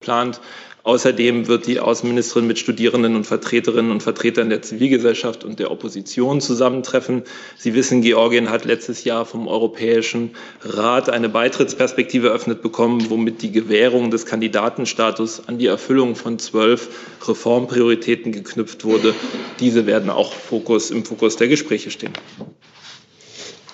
[0.00, 0.40] geplant.
[0.82, 6.40] Außerdem wird die Außenministerin mit Studierenden und Vertreterinnen und Vertretern der Zivilgesellschaft und der Opposition
[6.40, 7.24] zusammentreffen.
[7.58, 10.30] Sie wissen, Georgien hat letztes Jahr vom Europäischen
[10.62, 16.88] Rat eine Beitrittsperspektive eröffnet bekommen, womit die Gewährung des Kandidatenstatus an die Erfüllung von zwölf
[17.28, 19.14] Reformprioritäten geknüpft wurde.
[19.60, 22.14] Diese werden auch Fokus, im Fokus der Gespräche stehen.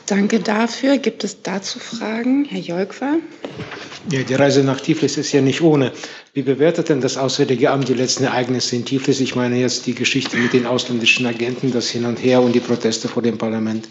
[0.06, 0.98] Danke dafür.
[0.98, 2.44] Gibt es dazu Fragen?
[2.44, 3.16] Herr Jolkwa?
[4.10, 5.90] Ja, die Reise nach Tiflis ist ja nicht ohne.
[6.32, 9.18] Wie bewertet denn das Auswärtige Amt die letzten Ereignisse in Tiflis?
[9.18, 12.60] Ich meine jetzt die Geschichte mit den ausländischen Agenten, das Hin und Her und die
[12.60, 13.88] Proteste vor dem Parlament.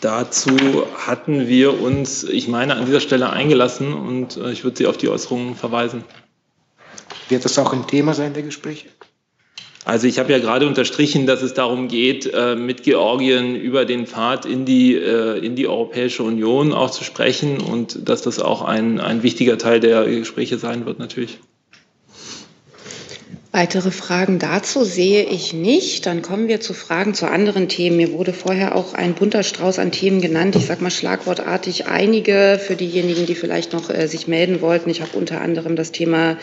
[0.00, 4.86] Dazu hatten wir uns, ich meine, an dieser Stelle eingelassen und äh, ich würde Sie
[4.86, 6.04] auf die Äußerungen verweisen.
[7.28, 8.88] Wird das auch ein Thema sein der Gespräche?
[9.86, 14.08] Also ich habe ja gerade unterstrichen, dass es darum geht, äh, mit Georgien über den
[14.08, 18.62] Pfad in die, äh, in die Europäische Union auch zu sprechen und dass das auch
[18.62, 21.38] ein, ein wichtiger Teil der Gespräche sein wird natürlich.
[23.56, 26.04] Weitere Fragen dazu sehe ich nicht.
[26.04, 27.96] Dann kommen wir zu Fragen zu anderen Themen.
[27.96, 30.56] Mir wurde vorher auch ein bunter Strauß an Themen genannt.
[30.56, 34.90] Ich sage mal schlagwortartig einige für diejenigen, die vielleicht noch äh, sich melden wollten.
[34.90, 36.36] Ich habe unter anderem das Thema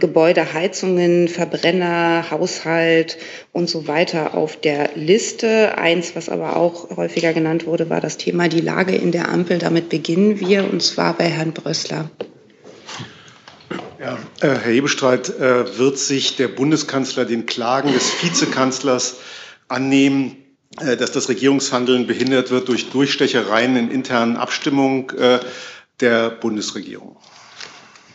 [0.00, 3.16] Gebäude, Heizungen, Verbrenner, Haushalt
[3.52, 5.78] und so weiter auf der Liste.
[5.78, 9.58] Eins, was aber auch häufiger genannt wurde, war das Thema die Lage in der Ampel.
[9.58, 12.10] Damit beginnen wir und zwar bei Herrn Brössler.
[13.98, 19.16] Ja, äh, Herr Hebestreit, äh, wird sich der Bundeskanzler den Klagen des Vizekanzlers
[19.68, 20.36] annehmen,
[20.80, 25.06] äh, dass das Regierungshandeln behindert wird durch Durchstechereien in internen Abstimmungen
[26.00, 27.16] der Bundesregierung?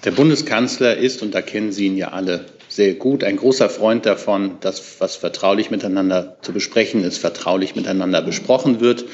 [0.06, 4.06] Der Bundeskanzler ist, und da kennen Sie ihn ja alle sehr gut, ein großer Freund
[4.06, 9.06] davon, dass was vertraulich miteinander zu besprechen ist, vertraulich miteinander besprochen wird.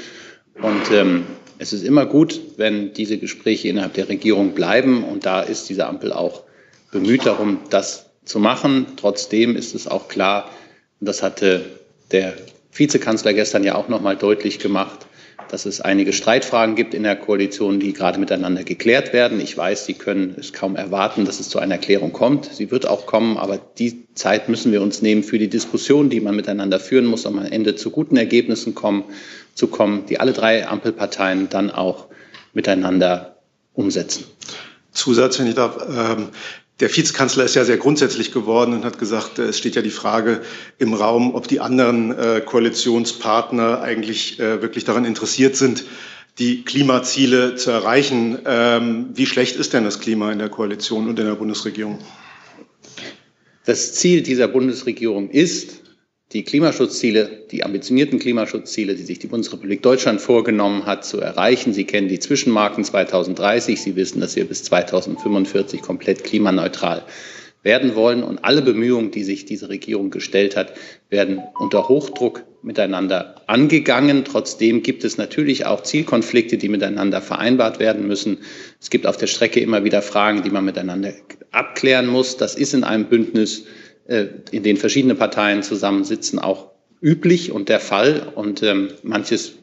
[0.61, 1.25] Und ähm,
[1.59, 5.03] es ist immer gut, wenn diese Gespräche innerhalb der Regierung bleiben.
[5.03, 6.43] Und da ist diese Ampel auch
[6.99, 8.87] bemüht darum, das zu machen.
[8.97, 10.49] Trotzdem ist es auch klar,
[10.99, 11.65] und das hatte
[12.11, 12.33] der
[12.73, 15.05] Vizekanzler gestern ja auch noch mal deutlich gemacht,
[15.49, 19.39] dass es einige Streitfragen gibt in der Koalition, die gerade miteinander geklärt werden.
[19.39, 22.45] Ich weiß, Sie können es kaum erwarten, dass es zu einer Erklärung kommt.
[22.45, 26.19] Sie wird auch kommen, aber die Zeit müssen wir uns nehmen für die Diskussion, die
[26.19, 29.05] man miteinander führen muss, um am Ende zu guten Ergebnissen kommen,
[29.53, 32.07] zu kommen, die alle drei Ampelparteien dann auch
[32.53, 33.37] miteinander
[33.73, 34.25] umsetzen.
[34.91, 35.77] Zusatz, wenn ich darf.
[35.87, 36.29] Ähm,
[36.79, 39.89] der Vizekanzler ist ja sehr grundsätzlich geworden und hat gesagt, äh, es steht ja die
[39.89, 40.41] Frage
[40.77, 45.85] im Raum, ob die anderen äh, Koalitionspartner eigentlich äh, wirklich daran interessiert sind,
[46.39, 48.39] die Klimaziele zu erreichen.
[48.45, 51.99] Ähm, wie schlecht ist denn das Klima in der Koalition und in der Bundesregierung?
[53.65, 55.76] Das Ziel dieser Bundesregierung ist,
[56.33, 61.73] die Klimaschutzziele, die ambitionierten Klimaschutzziele, die sich die Bundesrepublik Deutschland vorgenommen hat, zu erreichen.
[61.73, 63.81] Sie kennen die Zwischenmarken 2030.
[63.81, 67.05] Sie wissen, dass wir bis 2045 komplett klimaneutral
[67.63, 68.23] werden wollen.
[68.23, 70.73] Und alle Bemühungen, die sich diese Regierung gestellt hat,
[71.09, 74.25] werden unter Hochdruck miteinander angegangen.
[74.25, 78.39] Trotzdem gibt es natürlich auch Zielkonflikte, die miteinander vereinbart werden müssen.
[78.81, 81.13] Es gibt auf der Strecke immer wieder Fragen, die man miteinander
[81.51, 82.35] abklären muss.
[82.35, 83.63] Das ist in einem Bündnis
[84.07, 88.31] in denen verschiedene Parteien zusammensitzen, auch üblich und der Fall.
[88.35, 89.53] Und ähm, manches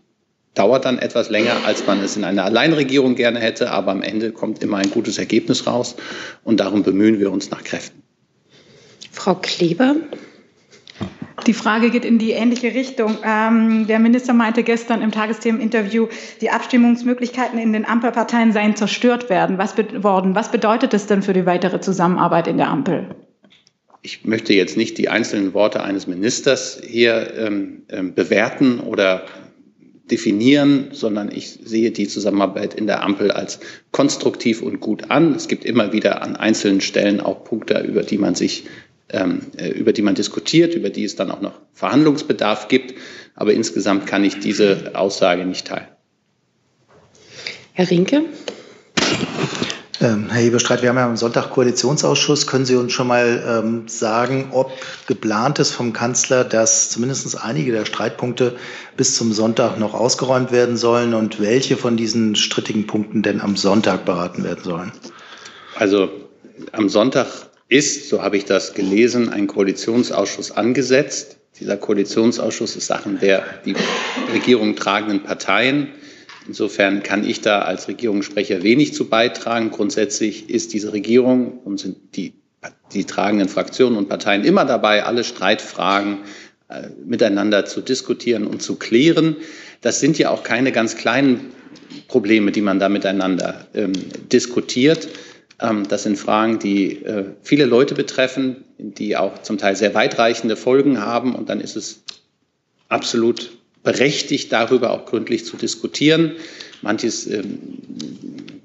[0.55, 4.33] dauert dann etwas länger, als man es in einer Alleinregierung gerne hätte, aber am Ende
[4.33, 5.97] kommt immer ein gutes Ergebnis raus
[6.45, 8.03] und darum bemühen wir uns nach Kräften.
[9.11, 9.97] Frau Kleber.
[11.47, 13.19] Die Frage geht in die ähnliche Richtung.
[13.25, 16.07] Ähm, der Minister meinte gestern im Tagesthemen-Interview,
[16.41, 19.59] die Abstimmungsmöglichkeiten in den Ampelparteien seien zerstört werden.
[19.59, 20.35] Was worden.
[20.35, 23.17] Was bedeutet das denn für die weitere Zusammenarbeit in der Ampel?
[24.05, 29.25] Ich möchte jetzt nicht die einzelnen Worte eines Ministers hier ähm, ähm, bewerten oder
[30.11, 33.61] definieren, sondern ich sehe die Zusammenarbeit in der Ampel als
[33.93, 35.35] konstruktiv und gut an.
[35.35, 38.65] Es gibt immer wieder an einzelnen Stellen auch Punkte, über die man sich,
[39.09, 42.95] ähm, äh, über die man diskutiert, über die es dann auch noch Verhandlungsbedarf gibt.
[43.35, 45.89] Aber insgesamt kann ich diese Aussage nicht teilen.
[47.73, 48.25] Herr Rinke.
[50.05, 52.47] Ähm, Herr Hebestreit, wir haben ja am Sonntag Koalitionsausschuss.
[52.47, 54.71] Können Sie uns schon mal ähm, sagen, ob
[55.07, 58.55] geplant ist vom Kanzler, dass zumindest einige der Streitpunkte
[58.99, 63.57] bis zum Sonntag noch ausgeräumt werden sollen und welche von diesen strittigen Punkten denn am
[63.57, 64.93] Sonntag beraten werden sollen?
[65.77, 66.11] Also
[66.73, 67.27] am Sonntag
[67.69, 71.39] ist, so habe ich das gelesen, ein Koalitionsausschuss angesetzt.
[71.59, 73.75] Dieser Koalitionsausschuss ist Sachen der die
[74.35, 75.89] Regierung tragenden Parteien.
[76.47, 79.71] Insofern kann ich da als Regierungssprecher wenig zu beitragen.
[79.71, 82.35] Grundsätzlich ist diese Regierung und sind die,
[82.93, 86.19] die tragenden Fraktionen und Parteien immer dabei, alle Streitfragen
[86.69, 89.37] äh, miteinander zu diskutieren und zu klären.
[89.81, 91.53] Das sind ja auch keine ganz kleinen
[92.09, 93.93] Probleme, die man da miteinander ähm,
[94.33, 95.09] diskutiert.
[95.61, 100.57] Ähm, das sind Fragen, die äh, viele Leute betreffen, die auch zum Teil sehr weitreichende
[100.57, 101.35] Folgen haben.
[101.35, 102.03] Und dann ist es
[102.89, 106.33] absolut berechtigt, darüber auch gründlich zu diskutieren.
[106.83, 107.59] Manches, ähm,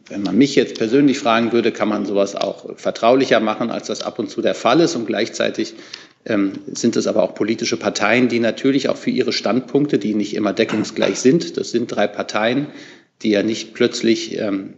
[0.08, 4.02] wenn man mich jetzt persönlich fragen würde, kann man sowas auch vertraulicher machen, als das
[4.02, 4.96] ab und zu der Fall ist.
[4.96, 5.76] Und gleichzeitig
[6.26, 10.36] ähm, sind es aber auch politische Parteien, die natürlich auch für ihre Standpunkte, die nicht
[10.36, 12.68] immer deckungsgleich sind, das sind drei Parteien,
[13.22, 14.76] die ja nicht plötzlich ähm,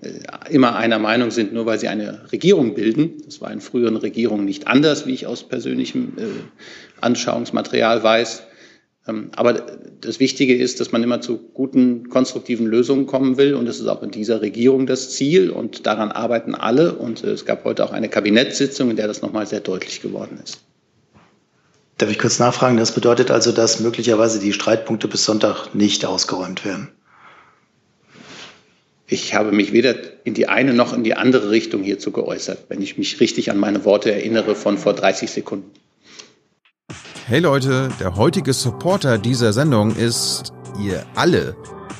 [0.50, 3.22] immer einer Meinung sind, nur weil sie eine Regierung bilden.
[3.26, 6.24] Das war in früheren Regierungen nicht anders, wie ich aus persönlichem äh,
[7.00, 8.44] Anschauungsmaterial weiß.
[9.08, 13.56] Ähm, aber das Wichtige ist, dass man immer zu guten, konstruktiven Lösungen kommen will.
[13.56, 15.50] Und das ist auch in dieser Regierung das Ziel.
[15.50, 16.96] Und daran arbeiten alle.
[16.96, 20.40] Und äh, es gab heute auch eine Kabinettssitzung, in der das nochmal sehr deutlich geworden
[20.44, 20.60] ist.
[21.98, 22.78] Darf ich kurz nachfragen?
[22.78, 26.90] Das bedeutet also, dass möglicherweise die Streitpunkte bis Sonntag nicht ausgeräumt werden.
[29.08, 32.82] Ich habe mich weder in die eine noch in die andere Richtung hierzu geäußert, wenn
[32.82, 35.70] ich mich richtig an meine Worte erinnere von vor 30 Sekunden.
[37.28, 40.54] Hey Leute, der heutige Supporter dieser Sendung ist
[40.84, 41.56] ihr alle.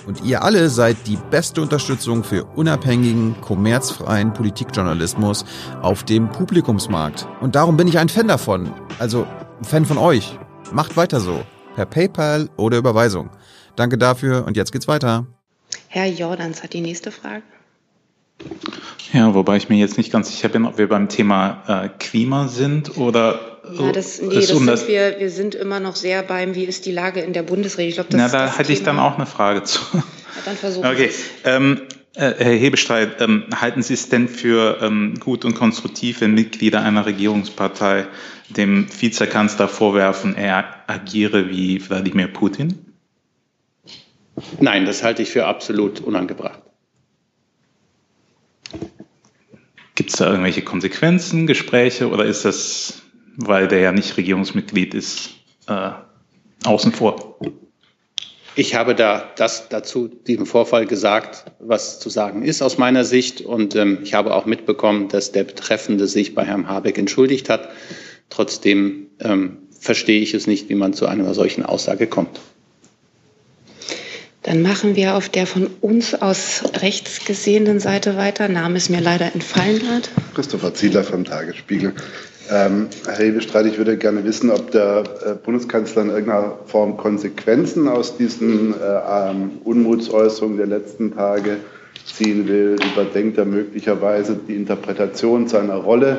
[0.08, 5.46] Und ihr alle seid die beste Unterstützung für unabhängigen, kommerzfreien Politikjournalismus
[5.82, 7.28] auf dem Publikumsmarkt.
[7.40, 8.74] Und darum bin ich ein Fan davon.
[9.00, 9.28] Also
[9.60, 10.38] ein Fan von euch.
[10.74, 11.44] Macht weiter so.
[11.76, 13.30] Per PayPal oder Überweisung.
[13.76, 15.28] Danke dafür und jetzt geht's weiter.
[15.88, 17.44] Herr Jordans hat die nächste Frage.
[19.14, 22.48] Ja, wobei ich mir jetzt nicht ganz sicher bin, ob wir beim Thema äh, Klima
[22.48, 23.51] sind oder.
[23.74, 26.86] Ja, das, nee, das um sind wir, wir sind immer noch sehr beim, wie ist
[26.86, 27.90] die Lage in der Bundesregierung.
[27.90, 28.78] Ich glaube, das Na, da das hätte Thema.
[28.80, 29.80] ich dann auch eine Frage zu.
[29.94, 30.04] Ja,
[30.46, 31.12] dann versuchen Okay.
[31.44, 31.82] Ähm,
[32.16, 36.82] äh, Herr Hebestreit, ähm, halten Sie es denn für ähm, gut und konstruktiv, wenn Mitglieder
[36.82, 38.08] einer Regierungspartei
[38.50, 42.94] dem Vizekanzler vorwerfen, er agiere wie Wladimir Putin?
[44.60, 46.62] Nein, das halte ich für absolut unangebracht.
[49.96, 53.01] Gibt es da irgendwelche Konsequenzen, Gespräche oder ist das,
[53.38, 55.32] weil der ja nicht Regierungsmitglied ist,
[55.68, 55.92] äh,
[56.64, 57.40] außen vor?
[58.56, 63.42] Ich habe da das dazu, diesem Vorfall gesagt, was zu sagen ist aus meiner Sicht.
[63.42, 67.70] Und ähm, ich habe auch mitbekommen, dass der Betreffende sich bei Herrn Habeck entschuldigt hat.
[68.30, 72.42] Trotzdem ähm, verstehe ich es nicht, wie man zu einer solchen Aussage kommt.
[74.44, 78.48] Dann machen wir auf der von uns aus rechts gesehenen Seite weiter.
[78.50, 80.10] Name ist mir leider entfallen gerade.
[80.34, 81.94] Christopher Ziedler vom Tagesspiegel.
[82.50, 87.88] Ähm, Herr Hebestreit, ich würde gerne wissen, ob der äh, Bundeskanzler in irgendeiner Form Konsequenzen
[87.88, 91.58] aus diesen äh, ähm, Unmutsäußerungen der letzten Tage
[92.06, 92.78] ziehen will.
[92.94, 96.18] Überdenkt er möglicherweise die Interpretation seiner Rolle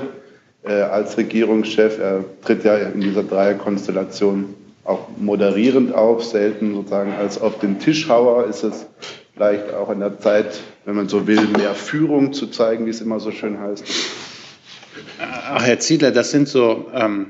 [0.62, 1.98] äh, als Regierungschef?
[1.98, 4.54] Er tritt ja in dieser Dreierkonstellation
[4.84, 8.46] auch moderierend auf, selten sozusagen als auf den Tischhauer.
[8.46, 8.86] Ist es
[9.34, 13.00] vielleicht auch an der Zeit, wenn man so will, mehr Führung zu zeigen, wie es
[13.00, 13.84] immer so schön heißt?
[15.18, 17.26] Ach, Herr Ziedler, das sind so, ähm,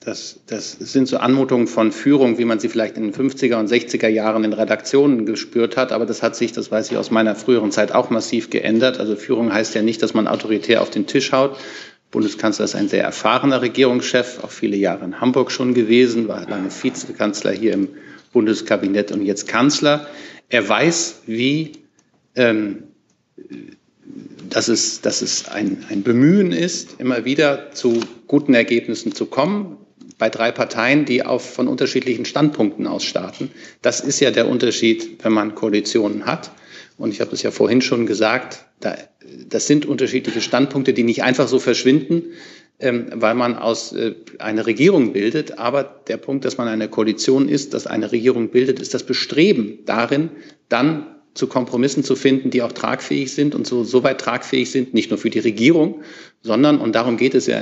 [0.00, 3.70] das, das sind so Anmutungen von Führung, wie man sie vielleicht in den 50er und
[3.70, 5.92] 60er Jahren in Redaktionen gespürt hat.
[5.92, 8.98] Aber das hat sich, das weiß ich aus meiner früheren Zeit, auch massiv geändert.
[8.98, 11.56] Also Führung heißt ja nicht, dass man autoritär auf den Tisch haut,
[12.14, 16.70] Bundeskanzler ist ein sehr erfahrener Regierungschef, auch viele Jahre in Hamburg schon gewesen, war lange
[16.70, 17.88] Vizekanzler hier im
[18.32, 20.06] Bundeskabinett und jetzt Kanzler.
[20.48, 21.72] Er weiß, wie,
[22.36, 22.84] ähm,
[24.50, 29.78] dass es, dass es ein, ein Bemühen ist, immer wieder zu guten Ergebnissen zu kommen
[30.18, 33.50] bei drei Parteien, die auf, von unterschiedlichen Standpunkten aus starten.
[33.82, 36.52] Das ist ja der Unterschied, wenn man Koalitionen hat.
[36.96, 38.96] Und ich habe es ja vorhin schon gesagt, da,
[39.48, 42.22] das sind unterschiedliche Standpunkte, die nicht einfach so verschwinden,
[42.78, 45.58] ähm, weil man aus äh, eine Regierung bildet.
[45.58, 49.80] Aber der Punkt, dass man eine Koalition ist, dass eine Regierung bildet, ist das Bestreben
[49.84, 50.30] darin,
[50.68, 54.94] dann zu Kompromissen zu finden, die auch tragfähig sind und so, so weit tragfähig sind,
[54.94, 56.02] nicht nur für die Regierung,
[56.42, 57.60] sondern, und darum geht es ja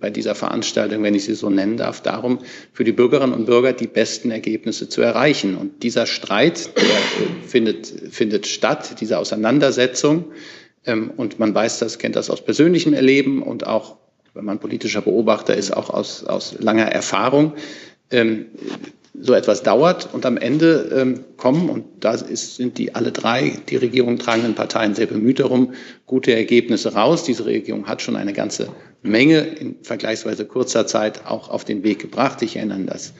[0.00, 2.40] bei dieser Veranstaltung, wenn ich sie so nennen darf, darum,
[2.72, 5.56] für die Bürgerinnen und Bürger die besten Ergebnisse zu erreichen.
[5.56, 10.24] Und dieser Streit, der findet, findet statt, diese Auseinandersetzung,
[10.86, 13.96] ähm, und man weiß das, kennt das aus persönlichem Erleben und auch,
[14.34, 17.52] wenn man politischer Beobachter ist, auch aus, aus langer Erfahrung.
[19.16, 23.58] So etwas dauert und am Ende ähm, kommen, und da ist, sind die alle drei,
[23.68, 25.72] die Regierung tragenden Parteien sehr bemüht darum,
[26.04, 27.22] gute Ergebnisse raus.
[27.22, 28.68] Diese Regierung hat schon eine ganze
[29.02, 32.42] Menge in vergleichsweise kurzer Zeit auch auf den Weg gebracht.
[32.42, 33.14] Ich erinnere an das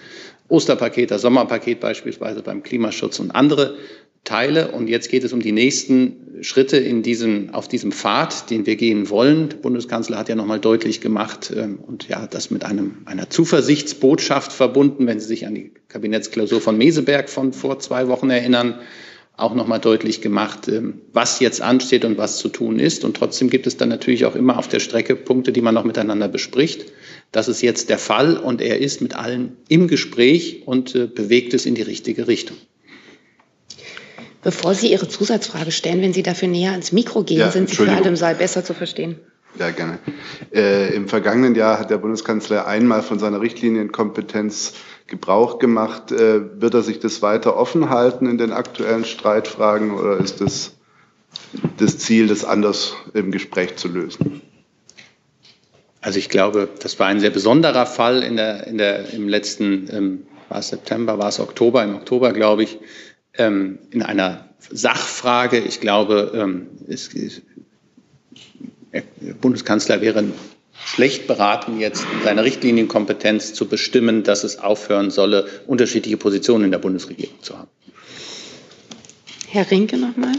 [0.49, 3.77] Osterpaket, das Sommerpaket beispielsweise beim Klimaschutz und andere
[4.25, 4.71] Teile.
[4.73, 8.77] Und jetzt geht es um die nächsten Schritte in diesem, auf diesem Pfad, den wir
[8.77, 9.51] gehen wollen.
[9.51, 14.53] Der Bundeskanzler hat ja nochmal deutlich gemacht ähm, und ja, das mit einem, einer Zuversichtsbotschaft
[14.53, 18.81] verbunden, wenn Sie sich an die Kabinettsklausur von Meseberg von vor zwei Wochen erinnern.
[19.37, 23.05] auch nochmal deutlich gemacht, ähm, was jetzt ansteht und was zu tun ist.
[23.05, 25.85] Und trotzdem gibt es dann natürlich auch immer auf der Strecke Punkte, die man noch
[25.85, 26.87] miteinander bespricht.
[27.35, 31.53] Das ist jetzt der Fall und er ist mit allen im Gespräch und äh, bewegt
[31.53, 32.57] es in die richtige Richtung.
[34.45, 37.75] Bevor Sie Ihre Zusatzfrage stellen, wenn Sie dafür näher ans Mikro gehen, ja, sind Sie
[37.75, 39.17] für alle im Saal besser zu verstehen.
[39.59, 39.99] Ja, gerne.
[40.55, 44.75] Äh, Im vergangenen Jahr hat der Bundeskanzler einmal von seiner Richtlinienkompetenz
[45.09, 46.13] Gebrauch gemacht.
[46.13, 50.77] Äh, wird er sich das weiter offen halten in den aktuellen Streitfragen oder ist es
[51.79, 54.41] das Ziel, das anders im Gespräch zu lösen?
[56.05, 59.89] Also ich glaube, das war ein sehr besonderer Fall in der, in der, im letzten,
[59.91, 62.77] ähm, war es September, war es Oktober, im Oktober glaube ich,
[63.39, 65.59] ähm, in einer Sachfrage.
[65.59, 67.09] Ich glaube, ähm, es,
[68.93, 69.03] der
[69.41, 70.25] Bundeskanzler wäre
[70.75, 76.71] schlecht beraten, jetzt in seiner Richtlinienkompetenz zu bestimmen, dass es aufhören solle, unterschiedliche Positionen in
[76.71, 77.71] der Bundesregierung zu haben.
[79.49, 80.35] Herr Rinke nochmal.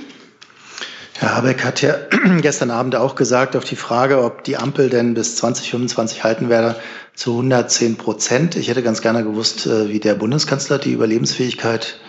[1.18, 1.98] Herr Habeck hat ja
[2.42, 6.76] gestern Abend auch gesagt, auf die Frage, ob die Ampel denn bis 2025 halten werde,
[7.14, 8.56] zu 110 Prozent.
[8.56, 12.00] Ich hätte ganz gerne gewusst, äh, wie der Bundeskanzler die Überlebensfähigkeit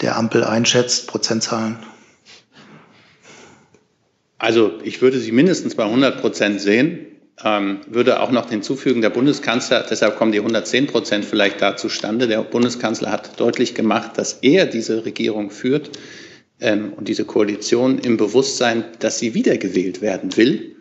[0.00, 1.78] der Ampel einschätzt, Prozentzahlen.
[4.38, 7.06] Also ich würde sie mindestens bei 100 Prozent sehen
[7.44, 12.28] ähm, würde auch noch hinzufügen, der Bundeskanzler, deshalb kommen die 110 Prozent vielleicht da zustande,
[12.28, 15.90] der Bundeskanzler hat deutlich gemacht, dass er diese Regierung führt
[16.62, 20.76] ähm, und diese Koalition im Bewusstsein, dass sie wiedergewählt werden will.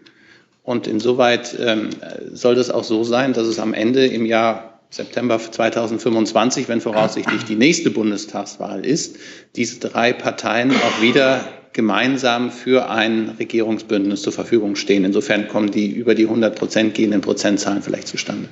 [0.64, 1.90] Und insoweit ähm,
[2.32, 7.44] soll das auch so sein, dass es am Ende im Jahr September 2025, wenn voraussichtlich
[7.46, 9.18] die nächste Bundestagswahl ist,
[9.56, 15.06] diese drei Parteien auch wieder gemeinsam für ein Regierungsbündnis zur Verfügung stehen.
[15.06, 18.50] Insofern kommen die über die 100 Prozent gehenden Prozentzahlen vielleicht zustande.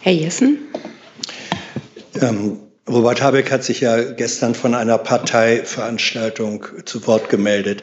[0.00, 0.58] Herr Jessen.
[2.20, 7.82] Ähm, Robert Habeck hat sich ja gestern von einer Parteiveranstaltung zu Wort gemeldet.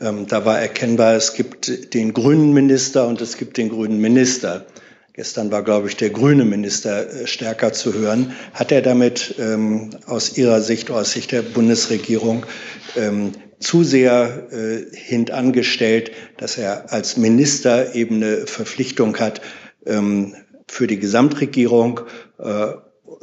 [0.00, 4.64] Ähm, da war erkennbar, es gibt den grünen Minister und es gibt den grünen Minister.
[5.12, 8.32] Gestern war, glaube ich, der grüne Minister äh, stärker zu hören.
[8.54, 12.46] Hat er damit ähm, aus Ihrer Sicht, aus Sicht der Bundesregierung,
[12.96, 19.42] ähm, zu sehr äh, hintangestellt, dass er als Minister eben eine Verpflichtung hat
[19.84, 20.36] ähm,
[20.68, 22.00] für die Gesamtregierung
[22.38, 22.68] äh,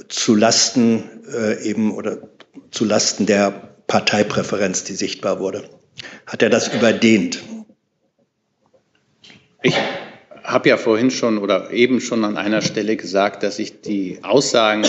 [0.10, 1.04] zu Lasten
[1.34, 2.30] äh, eben oder
[2.72, 3.52] zu Lasten der
[3.88, 5.70] Parteipräferenz, die sichtbar wurde.
[6.26, 7.42] Hat er das überdehnt?
[9.62, 9.76] Ich
[10.44, 14.84] habe ja vorhin schon oder eben schon an einer Stelle gesagt, dass ich die Aussagen,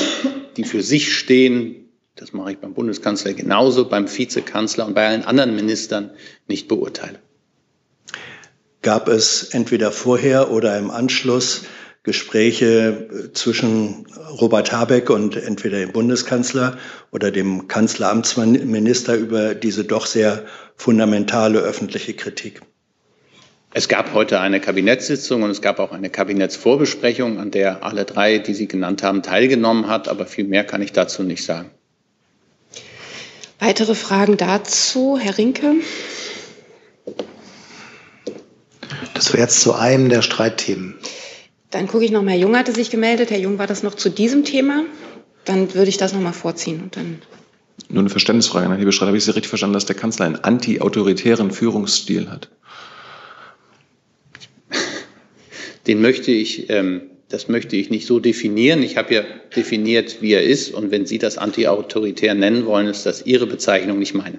[0.56, 5.22] die für sich stehen, das mache ich beim Bundeskanzler genauso, beim Vizekanzler und bei allen
[5.22, 6.10] anderen Ministern
[6.48, 7.18] nicht beurteile.
[8.82, 11.62] Gab es entweder vorher oder im Anschluss
[12.06, 14.06] Gespräche äh, zwischen
[14.40, 16.78] Robert Habeck und entweder dem Bundeskanzler
[17.10, 20.44] oder dem Kanzleramtsminister über diese doch sehr
[20.76, 22.62] fundamentale öffentliche Kritik?
[23.74, 28.38] Es gab heute eine Kabinettssitzung und es gab auch eine Kabinettsvorbesprechung, an der alle drei,
[28.38, 30.06] die Sie genannt haben, teilgenommen hat.
[30.08, 31.72] Aber viel mehr kann ich dazu nicht sagen.
[33.58, 35.72] Weitere Fragen dazu, Herr Rinke?
[39.12, 40.94] Das wäre jetzt zu einem der Streitthemen.
[41.70, 42.32] Dann gucke ich noch mal.
[42.32, 43.30] Herr Jung hatte sich gemeldet.
[43.30, 44.84] Herr Jung, war das noch zu diesem Thema?
[45.44, 47.18] Dann würde ich das noch mal vorziehen und dann.
[47.88, 49.08] Nur eine Verständnisfrage, Herr Hebestreit.
[49.08, 52.48] Habe ich Sie richtig verstanden, dass der Kanzler einen anti-autoritären Führungsstil hat?
[55.86, 58.82] den möchte ich, ähm, das möchte ich nicht so definieren.
[58.82, 59.22] Ich habe ja
[59.54, 60.72] definiert, wie er ist.
[60.72, 64.38] Und wenn Sie das antiautoritär nennen wollen, ist das Ihre Bezeichnung, nicht meine.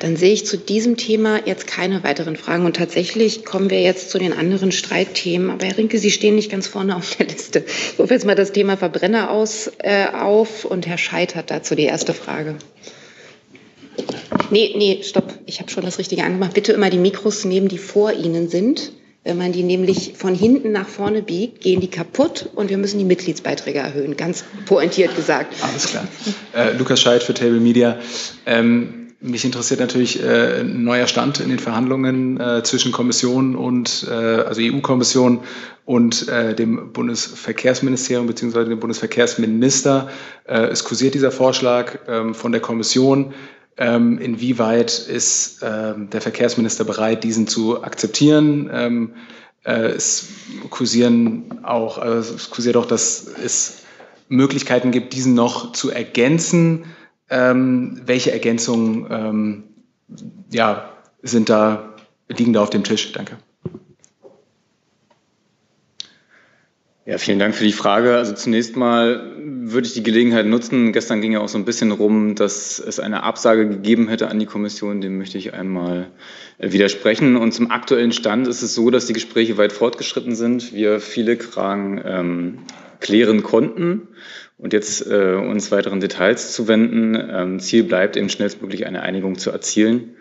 [0.00, 2.66] Dann sehe ich zu diesem Thema jetzt keine weiteren Fragen.
[2.66, 5.50] Und tatsächlich kommen wir jetzt zu den anderen Streitthemen.
[5.50, 7.64] Aber Herr Rinke, Sie stehen nicht ganz vorne auf der Liste.
[7.66, 11.74] Ich rufe jetzt mal das Thema Verbrenner aus, äh, auf und Herr Scheid hat dazu
[11.74, 12.56] die erste Frage.
[14.50, 15.32] Nee, nee, stopp.
[15.46, 16.54] Ich habe schon das Richtige angemacht.
[16.54, 18.92] Bitte immer die Mikros nehmen, die vor Ihnen sind.
[19.24, 22.98] Wenn man die nämlich von hinten nach vorne biegt, gehen die kaputt und wir müssen
[22.98, 24.18] die Mitgliedsbeiträge erhöhen.
[24.18, 25.54] Ganz pointiert gesagt.
[25.62, 26.06] Alles klar.
[26.54, 27.98] Äh, Lukas Scheid für Table Media.
[28.44, 34.06] Ähm, mich interessiert natürlich äh, ein neuer Stand in den Verhandlungen äh, zwischen Kommission und,
[34.08, 35.40] äh, also EU-Kommission
[35.84, 38.64] und äh, dem Bundesverkehrsministerium bzw.
[38.64, 40.08] dem Bundesverkehrsminister.
[40.44, 43.34] Äh, es kursiert dieser Vorschlag ähm, von der Kommission
[43.76, 48.70] ähm, inwieweit ist ähm, der Verkehrsminister bereit, diesen zu akzeptieren?
[48.72, 49.14] Ähm,
[49.64, 50.26] äh, es
[50.70, 53.78] kursieren auch, also es kursiert auch, dass es
[54.28, 56.84] Möglichkeiten gibt, diesen noch zu ergänzen.
[57.36, 59.64] Ähm, welche Ergänzungen ähm,
[60.52, 60.88] ja,
[61.20, 61.94] sind da,
[62.28, 63.10] liegen da auf dem Tisch?
[63.10, 63.38] Danke.
[67.06, 68.16] Ja, vielen Dank für die Frage.
[68.16, 70.92] Also zunächst mal würde ich die Gelegenheit nutzen.
[70.92, 74.38] Gestern ging ja auch so ein bisschen rum, dass es eine Absage gegeben hätte an
[74.38, 75.00] die Kommission.
[75.00, 76.06] Dem möchte ich einmal
[76.58, 77.36] äh, widersprechen.
[77.36, 80.72] Und zum aktuellen Stand ist es so, dass die Gespräche weit fortgeschritten sind.
[80.72, 82.58] Wir viele Fragen ähm,
[83.00, 84.08] klären konnten.
[84.56, 87.16] Und jetzt äh, uns weiteren Details zu wenden.
[87.16, 90.16] Ähm, Ziel bleibt eben schnellstmöglich eine Einigung zu erzielen.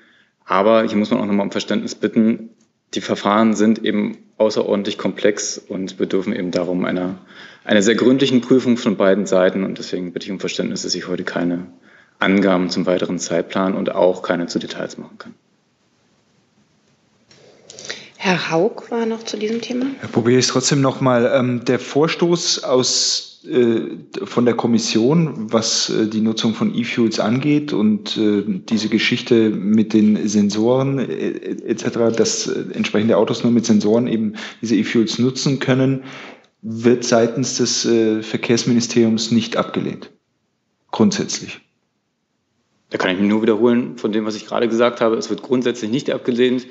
[0.46, 2.50] Aber hier muss man auch nochmal um Verständnis bitten.
[2.94, 7.20] Die Verfahren sind eben außerordentlich komplex und bedürfen eben darum einer,
[7.64, 9.64] einer sehr gründlichen Prüfung von beiden Seiten.
[9.64, 11.68] Und deswegen bitte ich um Verständnis, dass ich heute keine
[12.20, 15.34] Angaben zum weiteren Zeitplan und auch keine zu Details machen kann.
[18.26, 19.88] Herr Haug war noch zu diesem Thema.
[20.02, 21.30] Ja, probiere ich es trotzdem nochmal.
[21.36, 27.74] Ähm, der Vorstoß aus, äh, von der Kommission, was äh, die Nutzung von E-Fuels angeht
[27.74, 34.36] und äh, diese Geschichte mit den Sensoren etc., dass entsprechende Autos nur mit Sensoren eben
[34.62, 36.06] diese E-Fuels nutzen können,
[36.62, 40.12] wird seitens des Verkehrsministeriums nicht abgelehnt.
[40.92, 41.60] Grundsätzlich.
[42.90, 45.18] Da kann ich mich nur wiederholen von dem, was ich gerade gesagt habe.
[45.18, 46.68] Es wird grundsätzlich nicht abgelehnt.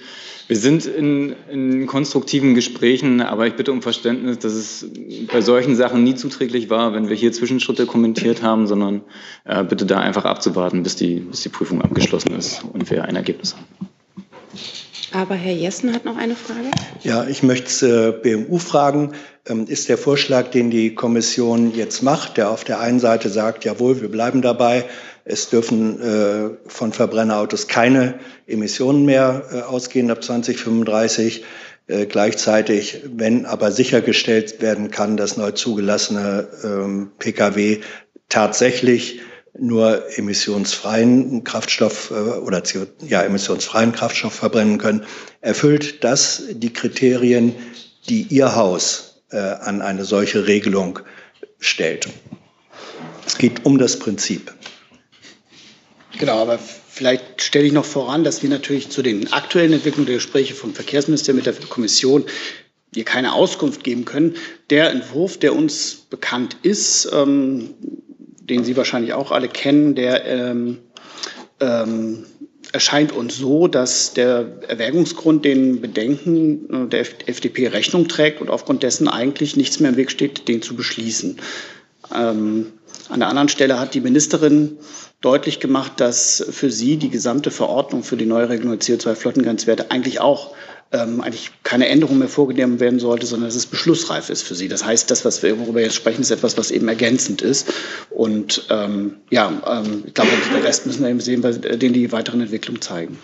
[0.52, 4.86] Wir sind in, in, konstruktiven Gesprächen, aber ich bitte um Verständnis, dass es
[5.32, 9.00] bei solchen Sachen nie zuträglich war, wenn wir hier Zwischenschritte kommentiert haben, sondern
[9.46, 13.16] äh, bitte da einfach abzuwarten, bis die, bis die Prüfung abgeschlossen ist und wir ein
[13.16, 13.88] Ergebnis haben.
[15.14, 16.70] Aber Herr Jessen hat noch eine Frage.
[17.02, 19.12] Ja, ich möchte äh, BMU fragen.
[19.46, 23.64] Ähm, ist der Vorschlag, den die Kommission jetzt macht, der auf der einen Seite sagt,
[23.64, 24.84] jawohl, wir bleiben dabei,
[25.24, 31.44] es dürfen äh, von Verbrennerautos keine Emissionen mehr äh, ausgehen ab 2035.
[31.86, 37.80] Äh, gleichzeitig, wenn aber sichergestellt werden kann, dass neu zugelassene ähm, Pkw
[38.28, 39.20] tatsächlich
[39.58, 45.04] nur emissionsfreien Kraftstoff äh, oder CO, ja, emissionsfreien Kraftstoff verbrennen können,
[45.40, 47.54] erfüllt das die Kriterien,
[48.08, 51.00] die Ihr Haus äh, an eine solche Regelung
[51.58, 52.08] stellt.
[53.26, 54.52] Es geht um das Prinzip.
[56.18, 60.16] Genau, aber vielleicht stelle ich noch voran, dass wir natürlich zu den aktuellen Entwicklungen der
[60.16, 62.24] Gespräche vom Verkehrsministerium mit der Kommission
[62.94, 64.36] hier keine Auskunft geben können.
[64.70, 67.74] Der Entwurf, der uns bekannt ist, ähm,
[68.40, 70.78] den Sie wahrscheinlich auch alle kennen, der ähm,
[71.60, 72.26] ähm,
[72.72, 78.82] erscheint uns so, dass der Erwägungsgrund den Bedenken äh, der FDP Rechnung trägt und aufgrund
[78.82, 81.38] dessen eigentlich nichts mehr im Weg steht, den zu beschließen.
[82.14, 82.72] Ähm,
[83.08, 84.78] an der anderen Stelle hat die Ministerin
[85.20, 90.54] deutlich gemacht, dass für sie die gesamte Verordnung für die Neuregelung der CO2-Flottengrenzwerte eigentlich auch
[90.92, 94.68] ähm, eigentlich keine Änderung mehr vorgenommen werden sollte, sondern dass es beschlussreif ist für sie.
[94.68, 97.72] Das heißt, das, was wir, worüber wir jetzt sprechen, ist etwas, was eben ergänzend ist.
[98.10, 102.12] Und ähm, ja, ähm, ich glaube, den Rest müssen wir eben sehen, äh, den die
[102.12, 103.18] weiteren Entwicklungen zeigen.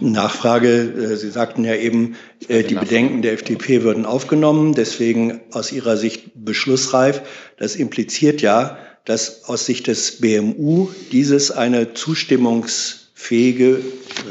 [0.00, 1.12] Nachfrage.
[1.12, 2.16] Äh, sie sagten ja eben,
[2.48, 7.22] äh, die Bedenken der FDP würden aufgenommen, deswegen aus Ihrer Sicht beschlussreif.
[7.56, 13.80] Das impliziert ja, dass aus Sicht des BMU dieses eine zustimmungsfähige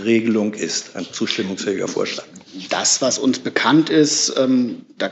[0.04, 2.26] Regelung ist, ein zustimmungsfähiger Vorschlag.
[2.70, 5.12] Das, was uns bekannt ist, ähm, da,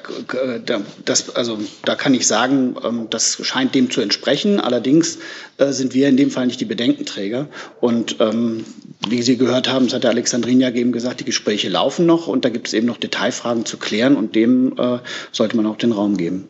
[0.64, 4.60] da, das, also, da kann ich sagen, ähm, das scheint dem zu entsprechen.
[4.60, 5.18] Allerdings
[5.58, 7.48] äh, sind wir in dem Fall nicht die Bedenkenträger.
[7.80, 8.64] Und ähm,
[9.08, 12.46] wie Sie gehört haben, das hat der Alexandrinia eben gesagt, die Gespräche laufen noch und
[12.46, 15.00] da gibt es eben noch Detailfragen zu klären und dem äh,
[15.32, 16.48] sollte man auch den Raum geben.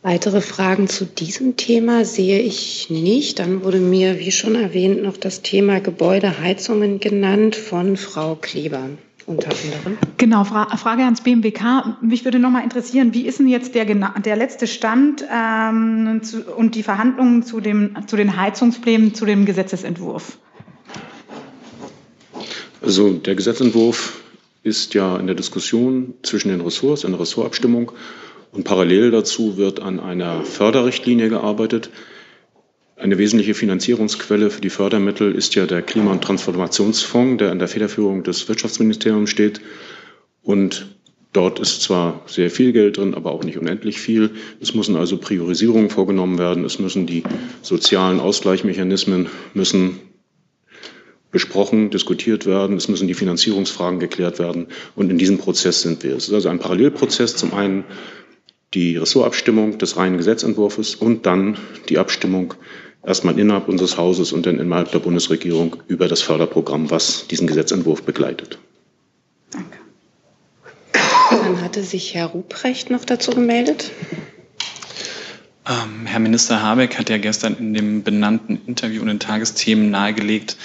[0.00, 3.38] Weitere Fragen zu diesem Thema sehe ich nicht.
[3.38, 8.90] Dann wurde mir, wie schon erwähnt, noch das Thema Gebäudeheizungen genannt von Frau Kleber
[9.26, 9.98] unter anderem.
[10.18, 11.96] Genau, Fra Frage ans BMWK.
[12.02, 16.42] Mich würde noch mal interessieren, wie ist denn jetzt der, der letzte Stand ähm, zu,
[16.42, 20.38] und die Verhandlungen zu, dem, zu den Heizungsplänen, zu dem Gesetzesentwurf?
[22.82, 24.20] Also der Gesetzentwurf
[24.62, 27.92] ist ja in der Diskussion zwischen den Ressorts, in der Ressortabstimmung.
[28.52, 31.90] Und parallel dazu wird an einer Förderrichtlinie gearbeitet.
[32.96, 37.68] Eine wesentliche Finanzierungsquelle für die Fördermittel ist ja der Klima- und Transformationsfonds, der an der
[37.68, 39.60] Federführung des Wirtschaftsministeriums steht.
[40.42, 40.94] Und
[41.32, 44.30] dort ist zwar sehr viel Geld drin, aber auch nicht unendlich viel.
[44.60, 46.64] Es müssen also Priorisierungen vorgenommen werden.
[46.64, 47.24] Es müssen die
[47.62, 49.98] sozialen Ausgleichsmechanismen müssen
[51.32, 52.76] besprochen, diskutiert werden.
[52.76, 54.68] Es müssen die Finanzierungsfragen geklärt werden.
[54.94, 56.14] Und in diesem Prozess sind wir.
[56.14, 57.34] Es ist also ein Parallelprozess.
[57.34, 57.82] Zum einen
[58.72, 62.54] die Ressortabstimmung des reinen Gesetzentwurfs und dann die Abstimmung
[63.06, 68.02] erstmal innerhalb unseres Hauses und dann innerhalb der Bundesregierung über das Förderprogramm, was diesen Gesetzentwurf
[68.02, 68.58] begleitet.
[69.50, 69.78] Danke.
[71.30, 73.90] Dann hatte sich Herr Ruprecht noch dazu gemeldet.
[75.66, 80.56] Ähm, Herr Minister Habeck hat ja gestern in dem benannten Interview und den Tagesthemen nahegelegt,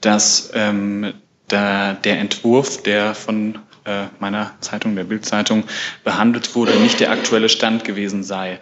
[0.00, 1.12] dass ähm,
[1.50, 3.58] der, der Entwurf, der von
[3.88, 5.64] äh, meiner Zeitung, der Bildzeitung,
[6.04, 8.58] behandelt wurde, nicht der aktuelle Stand gewesen sei.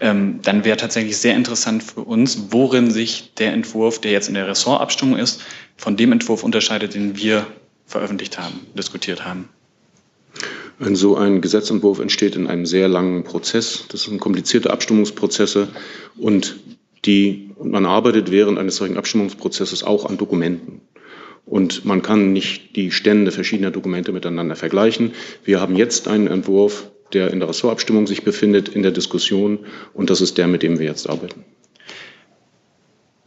[0.00, 4.34] Ähm, dann wäre tatsächlich sehr interessant für uns, worin sich der Entwurf, der jetzt in
[4.34, 5.42] der Ressortabstimmung ist,
[5.76, 7.46] von dem Entwurf unterscheidet, den wir
[7.86, 9.50] veröffentlicht haben, diskutiert haben.
[10.78, 13.84] Ein so ein Gesetzentwurf entsteht in einem sehr langen Prozess.
[13.88, 15.68] Das sind komplizierte Abstimmungsprozesse
[16.16, 16.56] und
[17.04, 20.80] die, und man arbeitet während eines solchen Abstimmungsprozesses auch an Dokumenten.
[21.46, 25.12] Und man kann nicht die Stände verschiedener Dokumente miteinander vergleichen.
[25.44, 29.60] Wir haben jetzt einen Entwurf, der in der Ressortabstimmung sich befindet, in der Diskussion.
[29.92, 31.44] Und das ist der, mit dem wir jetzt arbeiten.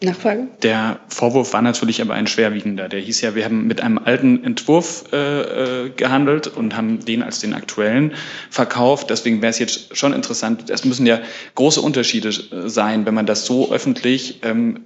[0.03, 0.47] Nachfrage?
[0.61, 2.89] Der Vorwurf war natürlich aber ein schwerwiegender.
[2.89, 7.23] Der hieß ja, wir haben mit einem alten Entwurf äh, äh gehandelt und haben den
[7.23, 8.13] als den aktuellen
[8.49, 9.09] verkauft.
[9.09, 10.69] Deswegen wäre es jetzt schon interessant.
[10.69, 11.21] Es müssen ja
[11.55, 14.81] große Unterschiede äh, sein, wenn man das so öffentlich ähm,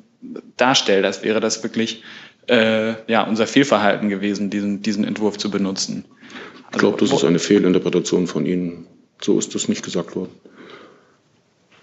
[0.56, 1.06] darstellt.
[1.06, 2.04] Das wäre das wirklich
[2.48, 6.06] äh, ja, unser Fehlverhalten gewesen, diesen, diesen Entwurf zu benutzen.
[6.68, 8.88] Also, ich glaube, das ist eine Fehlinterpretation von Ihnen.
[9.22, 10.32] So ist das nicht gesagt worden.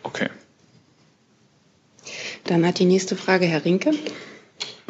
[0.02, 0.28] Okay.
[2.44, 3.92] Dann hat die nächste Frage Herr Rinke.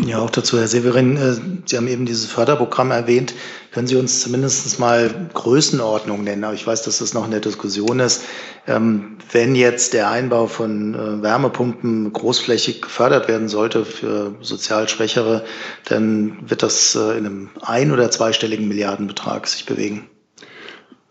[0.07, 1.17] Ja, auch dazu, Herr Severin.
[1.17, 3.35] Äh, Sie haben eben dieses Förderprogramm erwähnt.
[3.73, 6.45] Können Sie uns zumindest mal Größenordnung nennen?
[6.45, 8.23] Aber ich weiß, dass das noch in der Diskussion ist.
[8.67, 15.45] Ähm, wenn jetzt der Einbau von äh, Wärmepumpen großflächig gefördert werden sollte für sozial Schwächere,
[15.87, 20.07] dann wird das äh, in einem ein- oder zweistelligen Milliardenbetrag sich bewegen.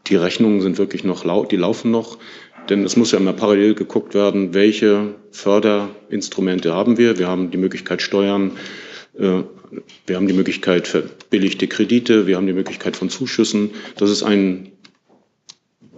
[0.05, 2.19] Die Rechnungen sind wirklich noch laut, die laufen noch.
[2.69, 7.17] Denn es muss ja immer parallel geguckt werden, welche Förderinstrumente haben wir.
[7.17, 8.51] Wir haben die Möglichkeit Steuern,
[9.13, 13.71] wir haben die Möglichkeit verbilligte Kredite, wir haben die Möglichkeit von Zuschüssen.
[13.97, 14.71] Das ist ein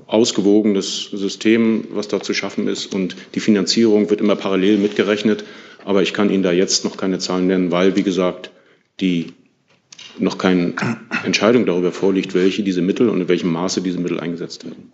[0.07, 2.93] ausgewogenes System, was da zu schaffen ist.
[2.93, 5.43] Und die Finanzierung wird immer parallel mitgerechnet.
[5.83, 8.51] Aber ich kann Ihnen da jetzt noch keine Zahlen nennen, weil, wie gesagt,
[8.99, 9.33] die
[10.17, 10.75] noch keine
[11.23, 14.91] Entscheidung darüber vorliegt, welche diese Mittel und in welchem Maße diese Mittel eingesetzt werden.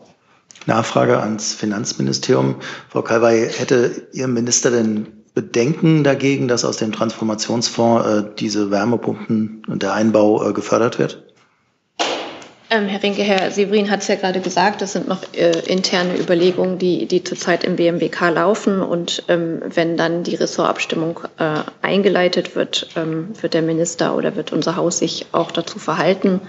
[0.66, 2.56] Nachfrage ans Finanzministerium.
[2.90, 9.63] Frau Kalwey, hätte Ihr Minister denn Bedenken dagegen, dass aus dem Transformationsfonds äh, diese Wärmepumpen
[9.67, 11.24] und der Einbau äh, gefördert wird?
[12.74, 16.17] Ähm, Herr Rinke, Herr Severin hat es ja gerade gesagt, das sind noch äh, interne
[16.17, 18.82] Überlegungen, die, die zurzeit im BMWK laufen.
[18.82, 24.54] Und ähm, wenn dann die Ressortabstimmung äh, eingeleitet wird, ähm, wird der Minister oder wird
[24.54, 26.39] unser Haus sich auch dazu verhalten.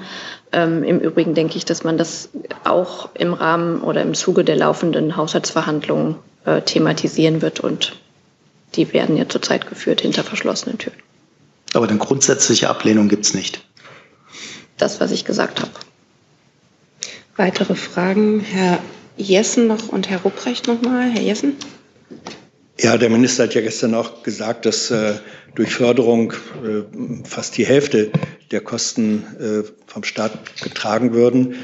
[0.53, 2.29] Ähm, Im Übrigen denke ich, dass man das
[2.63, 6.15] auch im Rahmen oder im Zuge der laufenden Haushaltsverhandlungen
[6.45, 7.59] äh, thematisieren wird.
[7.59, 7.95] Und
[8.75, 10.97] die werden ja zurzeit geführt hinter verschlossenen Türen.
[11.75, 13.65] Aber eine grundsätzliche Ablehnung gibt es nicht.
[14.77, 15.71] Das, was ich gesagt habe.
[17.37, 18.41] Weitere Fragen?
[18.41, 18.79] Herr
[19.17, 21.11] Jessen noch und Herr Rupprecht noch mal.
[21.11, 21.57] Herr Jessen?
[22.81, 25.15] Ja, der Minister hat ja gestern auch gesagt, dass äh,
[25.55, 26.83] durch Förderung äh,
[27.25, 28.11] fast die Hälfte
[28.51, 31.57] der Kosten äh, vom Staat getragen würden.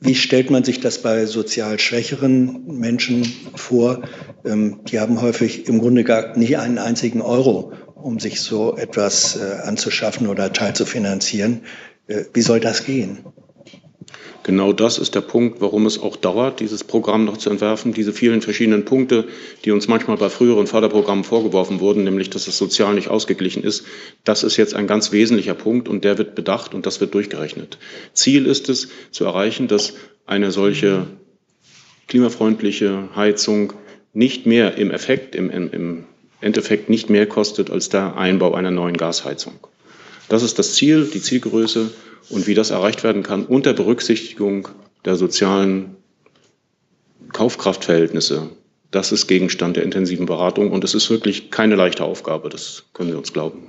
[0.00, 3.24] Wie stellt man sich das bei sozial schwächeren Menschen
[3.56, 4.02] vor?
[4.44, 9.36] Ähm, die haben häufig im Grunde gar nie einen einzigen Euro, um sich so etwas
[9.36, 11.62] äh, anzuschaffen oder teilzufinanzieren.
[12.06, 13.24] Äh, wie soll das gehen?
[14.42, 17.92] Genau das ist der Punkt, warum es auch dauert, dieses Programm noch zu entwerfen.
[17.92, 19.28] Diese vielen verschiedenen Punkte,
[19.64, 23.84] die uns manchmal bei früheren Förderprogrammen vorgeworfen wurden, nämlich dass es sozial nicht ausgeglichen ist,
[24.24, 27.78] das ist jetzt ein ganz wesentlicher Punkt und der wird bedacht und das wird durchgerechnet.
[28.14, 29.94] Ziel ist es zu erreichen, dass
[30.24, 31.06] eine solche
[32.06, 33.74] klimafreundliche Heizung
[34.14, 36.04] nicht mehr im Effekt, im, im
[36.40, 39.54] Endeffekt nicht mehr kostet als der Einbau einer neuen Gasheizung.
[40.28, 41.90] Das ist das Ziel, die Zielgröße
[42.30, 44.68] und wie das erreicht werden kann unter Berücksichtigung
[45.04, 45.96] der sozialen
[47.32, 48.50] Kaufkraftverhältnisse.
[48.90, 53.10] Das ist Gegenstand der intensiven Beratung und es ist wirklich keine leichte Aufgabe, das können
[53.10, 53.66] Sie uns glauben.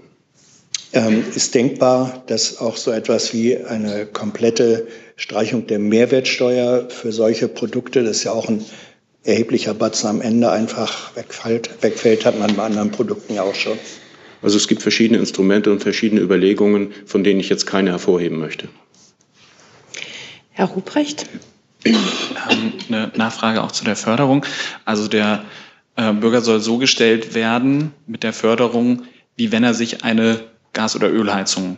[0.92, 7.48] Ähm, ist denkbar, dass auch so etwas wie eine komplette Streichung der Mehrwertsteuer für solche
[7.48, 8.66] Produkte, das ist ja auch ein
[9.24, 13.78] erheblicher Batzen am Ende einfach wegfällt, wegfällt, hat man bei anderen Produkten ja auch schon.
[14.42, 18.70] Also es gibt verschiedene Instrumente und verschiedene Überlegungen, von denen ich jetzt keine hervorheben möchte.
[20.52, 21.28] Herr Ruprecht?
[21.86, 21.98] Ähm,
[22.90, 24.46] eine Nachfrage auch zu der Förderung.
[24.86, 25.46] Also der
[25.96, 29.04] äh, Bürger soll so gestellt werden mit der Förderung,
[29.36, 30.42] wie wenn er sich eine
[30.74, 31.78] Gas- oder Ölheizung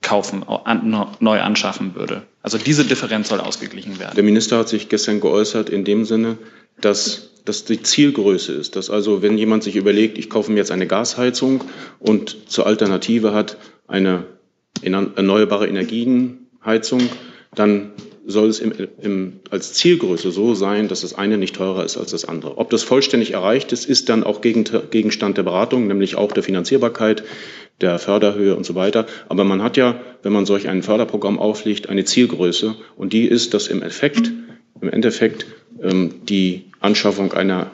[0.00, 2.22] kaufen, an, neu anschaffen würde.
[2.42, 4.14] Also diese Differenz soll ausgeglichen werden.
[4.14, 6.38] Der Minister hat sich gestern geäußert in dem Sinne,
[6.80, 8.76] dass das die Zielgröße ist.
[8.76, 11.64] Dass also, wenn jemand sich überlegt, ich kaufe mir jetzt eine Gasheizung
[11.98, 13.56] und zur Alternative hat
[13.88, 14.24] eine
[14.82, 17.00] erneuerbare Energienheizung,
[17.54, 17.92] dann
[18.24, 22.12] soll es im, im, als Zielgröße so sein, dass das eine nicht teurer ist als
[22.12, 22.58] das andere.
[22.58, 27.24] Ob das vollständig erreicht ist, ist dann auch Gegenstand der Beratung, nämlich auch der Finanzierbarkeit,
[27.80, 29.06] der Förderhöhe und so weiter.
[29.28, 33.54] Aber man hat ja, wenn man solch ein Förderprogramm auflegt, eine Zielgröße und die ist,
[33.54, 34.30] dass im Effekt,
[34.82, 35.46] im Endeffekt
[35.80, 37.70] ähm, die Anschaffung einer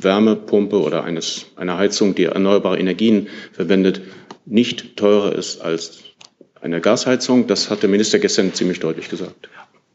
[0.00, 4.00] Wärmepumpe oder eines, einer Heizung, die erneuerbare Energien verwendet,
[4.44, 6.04] nicht teurer ist als
[6.60, 7.46] eine Gasheizung.
[7.46, 9.48] Das hat der Minister gestern ziemlich deutlich gesagt.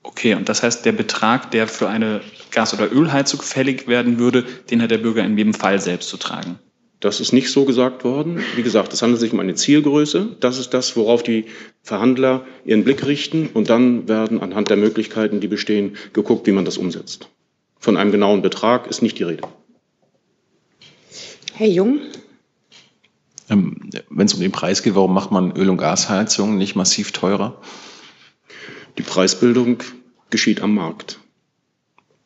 [0.03, 4.43] Okay, und das heißt, der Betrag, der für eine Gas- oder Ölheizung fällig werden würde,
[4.69, 6.59] den hat der Bürger in jedem Fall selbst zu tragen.
[7.01, 8.43] Das ist nicht so gesagt worden.
[8.55, 10.37] Wie gesagt, es handelt sich um eine Zielgröße.
[10.39, 11.45] Das ist das, worauf die
[11.81, 13.49] Verhandler ihren Blick richten.
[13.51, 17.27] Und dann werden anhand der Möglichkeiten, die bestehen, geguckt, wie man das umsetzt.
[17.79, 19.41] Von einem genauen Betrag ist nicht die Rede.
[21.53, 22.01] Herr Jung?
[23.49, 27.13] Ähm, Wenn es um den Preis geht, warum macht man Öl- und Gasheizungen nicht massiv
[27.13, 27.59] teurer?
[28.99, 29.77] Die Preisbildung
[30.29, 31.19] geschieht am Markt.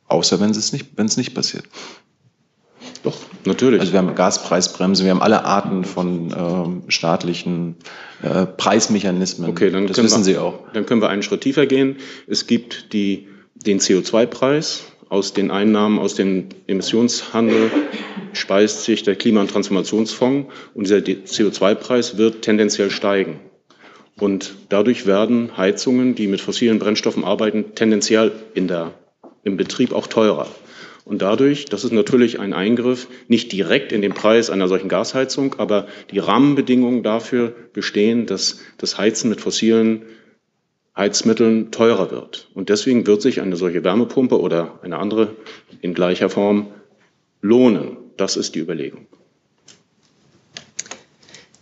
[0.08, 1.66] Außer wenn es nicht, wenn es nicht passiert.
[3.06, 3.80] Doch, natürlich.
[3.82, 7.76] Also wir haben Gaspreisbremse, wir haben alle Arten von ähm, staatlichen
[8.24, 9.48] äh, Preismechanismen.
[9.48, 10.60] Okay, dann das können wissen wir, Sie auch.
[10.74, 11.98] Dann können wir einen Schritt tiefer gehen.
[12.26, 14.86] Es gibt die, den CO2-Preis.
[15.08, 17.70] Aus den Einnahmen aus dem Emissionshandel
[18.34, 23.40] speist sich der Klima- und Transformationsfonds und dieser CO2-Preis wird tendenziell steigen.
[24.20, 28.94] Und dadurch werden Heizungen, die mit fossilen Brennstoffen arbeiten, tendenziell in der,
[29.44, 30.48] im Betrieb auch teurer.
[31.06, 35.56] Und dadurch, das ist natürlich ein Eingriff, nicht direkt in den Preis einer solchen Gasheizung,
[35.60, 40.02] aber die Rahmenbedingungen dafür bestehen, dass das Heizen mit fossilen
[40.98, 42.50] Heizmitteln teurer wird.
[42.56, 45.36] Und deswegen wird sich eine solche Wärmepumpe oder eine andere
[45.82, 46.68] in gleicher Form
[47.42, 47.98] lohnen.
[48.18, 49.06] Das ist die Überlegung.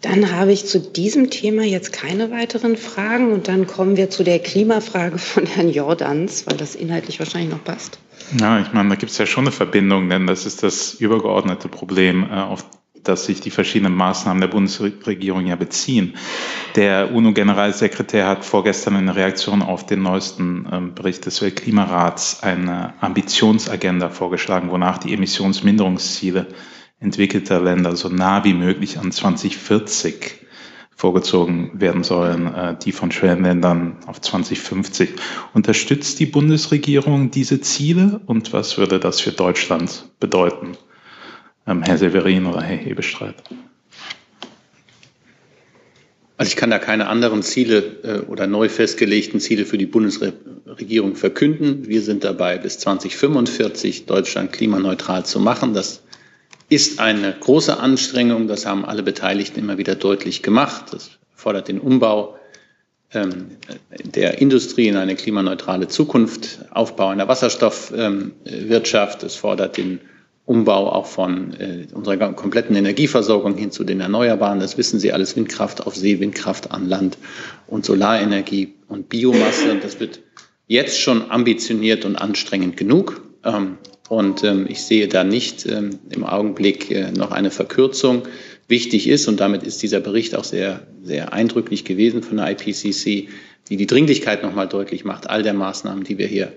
[0.04, 4.26] Dann habe ich zu diesem Thema jetzt keine weiteren Fragen und dann kommen wir zu
[4.26, 8.00] der Klimafrage von Herrn Jordans, weil das inhaltlich wahrscheinlich noch passt.
[8.38, 11.70] Ja, ich meine, da gibt es ja schon eine Verbindung, denn das ist das übergeordnete
[11.70, 12.66] Problem, äh, auf
[13.02, 16.16] das sich die verschiedenen Maßnahmen der Bundesregierung ja beziehen.
[16.76, 24.10] Der UNO-Generalsekretär hat vorgestern in Reaktion auf den neuesten ähm, Bericht des Weltklimarats eine Ambitionsagenda
[24.10, 26.48] vorgeschlagen, wonach die Emissionsminderungsziele
[27.04, 30.40] entwickelter Länder so nah wie möglich an 2040
[30.96, 35.10] vorgezogen werden sollen, äh, die von Schwellenländern auf 2050.
[35.54, 40.78] Unterstützt die Bundesregierung diese Ziele und was würde das für Deutschland bedeuten?
[41.68, 43.36] Ähm, Herr Severin oder Herr Hebestreit?
[46.38, 51.16] Also ich kann da keine anderen Ziele äh, oder neu festgelegten Ziele für die Bundesregierung
[51.16, 51.88] verkünden.
[51.88, 55.74] Wir sind dabei, bis 2045 Deutschland klimaneutral zu machen.
[55.74, 56.02] Das
[56.74, 58.48] ist eine große Anstrengung.
[58.48, 60.86] Das haben alle Beteiligten immer wieder deutlich gemacht.
[60.92, 62.36] Das fordert den Umbau
[63.14, 63.58] ähm,
[64.04, 69.24] der Industrie in eine klimaneutrale Zukunft, Aufbau einer Wasserstoffwirtschaft.
[69.24, 70.00] Es fordert den
[70.46, 74.60] Umbau auch von äh, unserer kompletten Energieversorgung hin zu den Erneuerbaren.
[74.60, 77.18] Das wissen Sie alles, Windkraft auf See, Windkraft an Land
[77.68, 79.78] und Solarenergie und Biomasse.
[79.82, 80.22] Das wird
[80.68, 83.22] jetzt schon ambitioniert und anstrengend genug.
[84.14, 88.24] Und ähm, ich sehe da nicht ähm, im Augenblick äh, noch eine Verkürzung.
[88.68, 93.28] Wichtig ist, und damit ist dieser Bericht auch sehr, sehr eindrücklich gewesen von der IPCC,
[93.70, 96.56] die die Dringlichkeit nochmal deutlich macht, all der Maßnahmen, die wir hier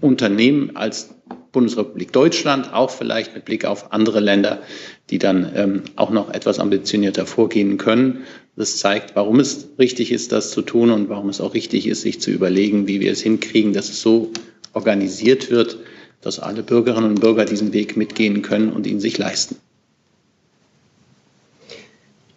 [0.00, 1.10] unternehmen als
[1.50, 4.62] Bundesrepublik Deutschland, auch vielleicht mit Blick auf andere Länder,
[5.10, 8.24] die dann ähm, auch noch etwas ambitionierter vorgehen können.
[8.54, 12.02] Das zeigt, warum es richtig ist, das zu tun und warum es auch richtig ist,
[12.02, 14.30] sich zu überlegen, wie wir es hinkriegen, dass es so
[14.72, 15.78] organisiert wird,
[16.26, 19.60] dass alle Bürgerinnen und Bürger diesen Weg mitgehen können und ihn sich leisten.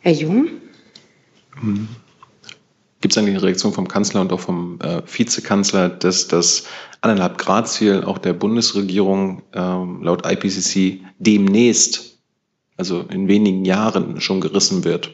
[0.02, 0.48] Herr Jung?
[3.02, 6.66] Gibt es eigentlich eine Reaktion vom Kanzler und auch vom äh, Vizekanzler, dass das
[7.02, 12.20] anderthalb Grad Ziel auch der Bundesregierung ähm, laut IPCC demnächst,
[12.78, 15.10] also in wenigen Jahren schon gerissen wird?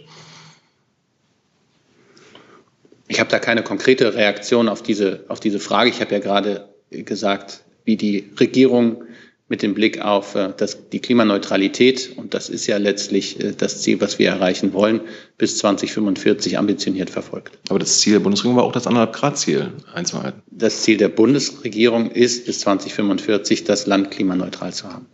[3.08, 5.90] Ich habe da keine konkrete Reaktion auf diese, auf diese Frage.
[5.90, 9.04] Ich habe ja gerade gesagt, wie die Regierung
[9.48, 13.82] mit dem Blick auf äh, das, die Klimaneutralität, und das ist ja letztlich äh, das
[13.82, 15.02] Ziel, was wir erreichen wollen,
[15.38, 17.60] bis 2045 ambitioniert verfolgt.
[17.70, 20.42] Aber das Ziel der Bundesregierung war auch das anderthalb Grad Ziel einzuhalten.
[20.50, 25.06] Das Ziel der Bundesregierung ist, bis 2045 das Land klimaneutral zu haben.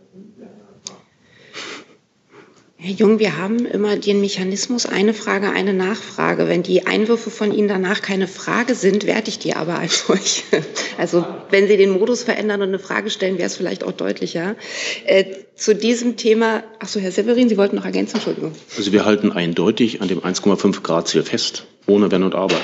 [2.84, 6.48] Herr Jung, wir haben immer den Mechanismus, eine Frage, eine Nachfrage.
[6.48, 10.42] Wenn die Einwürfe von Ihnen danach keine Frage sind, werte ich die aber als solche.
[10.98, 14.56] Also wenn Sie den Modus verändern und eine Frage stellen, wäre es vielleicht auch deutlicher.
[15.06, 18.50] Äh, zu diesem Thema, ach so, Herr Severin, Sie wollten noch ergänzen, Entschuldigung.
[18.76, 22.56] Also wir halten eindeutig an dem 1,5 Grad Ziel fest, ohne Wenn und Aber.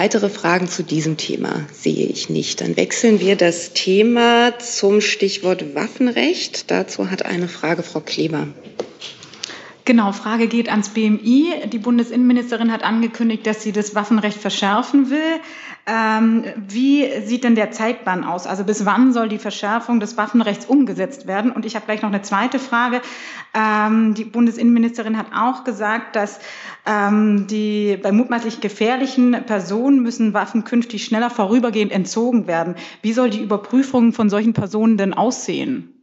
[0.00, 2.60] Weitere Fragen zu diesem Thema sehe ich nicht.
[2.60, 6.70] Dann wechseln wir das Thema zum Stichwort Waffenrecht.
[6.70, 8.46] Dazu hat eine Frage Frau Kleber.
[9.88, 11.66] Genau, Frage geht ans BMI.
[11.72, 15.40] Die Bundesinnenministerin hat angekündigt, dass sie das Waffenrecht verschärfen will.
[15.86, 18.46] Ähm, wie sieht denn der Zeitplan aus?
[18.46, 21.50] Also bis wann soll die Verschärfung des Waffenrechts umgesetzt werden?
[21.50, 23.00] Und ich habe gleich noch eine zweite Frage.
[23.54, 26.38] Ähm, die Bundesinnenministerin hat auch gesagt, dass
[26.84, 32.74] ähm, die bei mutmaßlich gefährlichen Personen müssen Waffen künftig schneller vorübergehend entzogen werden.
[33.00, 35.97] Wie soll die Überprüfung von solchen Personen denn aussehen?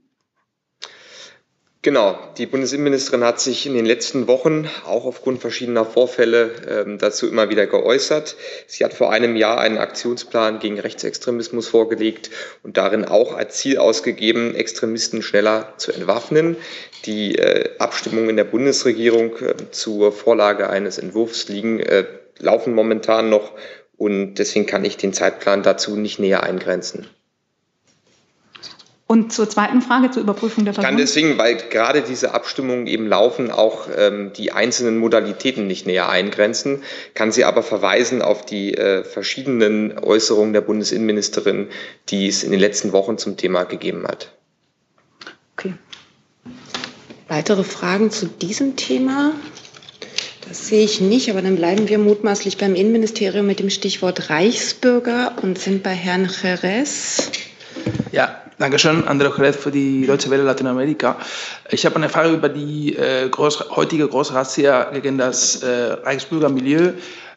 [1.86, 7.28] Genau, die Bundesinnenministerin hat sich in den letzten Wochen auch aufgrund verschiedener Vorfälle ähm, dazu
[7.28, 8.38] immer wieder geäußert.
[8.66, 12.32] Sie hat vor einem Jahr einen Aktionsplan gegen Rechtsextremismus vorgelegt
[12.64, 16.58] und darin auch als Ziel ausgegeben, Extremisten schneller zu entwaffnen.
[17.06, 22.06] Die äh, Abstimmungen in der Bundesregierung äh, zur Vorlage eines Entwurfs liegen, äh,
[22.40, 23.52] laufen momentan noch
[23.96, 27.08] und deswegen kann ich den Zeitplan dazu nicht näher eingrenzen.
[29.08, 30.84] Und zur zweiten Frage, zur Überprüfung der Person?
[30.84, 35.86] Ich kann deswegen, weil gerade diese Abstimmungen eben laufen, auch ähm, die einzelnen Modalitäten nicht
[35.86, 36.82] näher eingrenzen,
[37.14, 41.68] kann sie aber verweisen auf die äh, verschiedenen Äußerungen der Bundesinnenministerin,
[42.10, 44.32] die es in den letzten Wochen zum Thema gegeben hat.
[45.56, 45.76] Okay.
[47.28, 49.34] Weitere Fragen zu diesem Thema?
[50.48, 55.36] Das sehe ich nicht, aber dann bleiben wir mutmaßlich beim Innenministerium mit dem Stichwort Reichsbürger
[55.44, 57.30] und sind bei Herrn Jerez.
[58.12, 61.18] Ja, Dankeschön, André Jerez für die Deutsche Welle Lateinamerika.
[61.70, 66.94] Ich habe eine Frage über die äh, groß, heutige Großrazzia gegen das äh, Reichsbürgermilieu.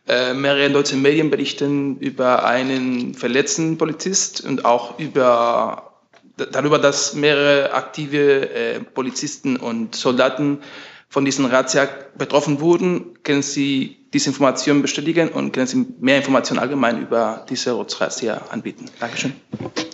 [0.06, 5.90] Äh, mehrere deutsche Medien berichten über einen verletzten Polizist und auch über,
[6.36, 10.60] darüber, dass mehrere aktive äh, Polizisten und Soldaten
[11.08, 13.22] von diesen Razzia betroffen wurden.
[13.22, 18.86] Können Sie diese Informationen bestätigen und können Sie mehr Informationen allgemein über diese Razzia anbieten?
[19.00, 19.34] Dankeschön.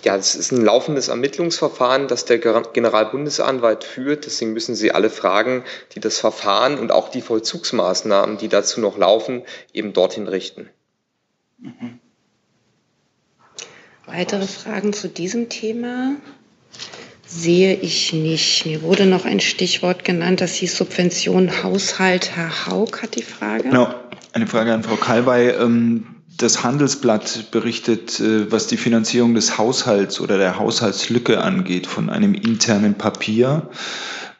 [0.03, 4.25] Ja, es ist ein laufendes Ermittlungsverfahren, das der Generalbundesanwalt führt.
[4.25, 8.97] Deswegen müssen Sie alle Fragen, die das Verfahren und auch die Vollzugsmaßnahmen, die dazu noch
[8.97, 10.69] laufen, eben dorthin richten.
[11.59, 11.99] Mhm.
[14.05, 16.15] Weitere Fragen zu diesem Thema?
[17.35, 18.65] Sehe ich nicht.
[18.65, 22.31] Mir wurde noch ein Stichwort genannt, das hieß Subvention Haushalt.
[22.35, 23.63] Herr Haug hat die Frage.
[23.63, 23.93] Genau,
[24.33, 25.49] eine Frage an Frau Kalbay.
[25.49, 32.09] Ähm, das Handelsblatt berichtet, äh, was die Finanzierung des Haushalts oder der Haushaltslücke angeht, von
[32.09, 33.69] einem internen Papier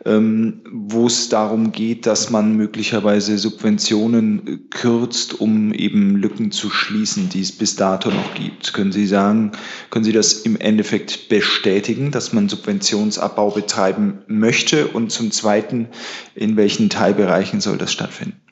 [0.05, 6.69] ähm, wo es darum geht, dass man möglicherweise Subventionen äh, kürzt, um eben Lücken zu
[6.69, 8.73] schließen, die es bis dato noch gibt.
[8.73, 9.53] Können Sie sagen,
[9.89, 14.87] können Sie das im Endeffekt bestätigen, dass man Subventionsabbau betreiben möchte?
[14.87, 15.87] Und zum Zweiten,
[16.35, 18.44] in welchen Teilbereichen soll das stattfinden?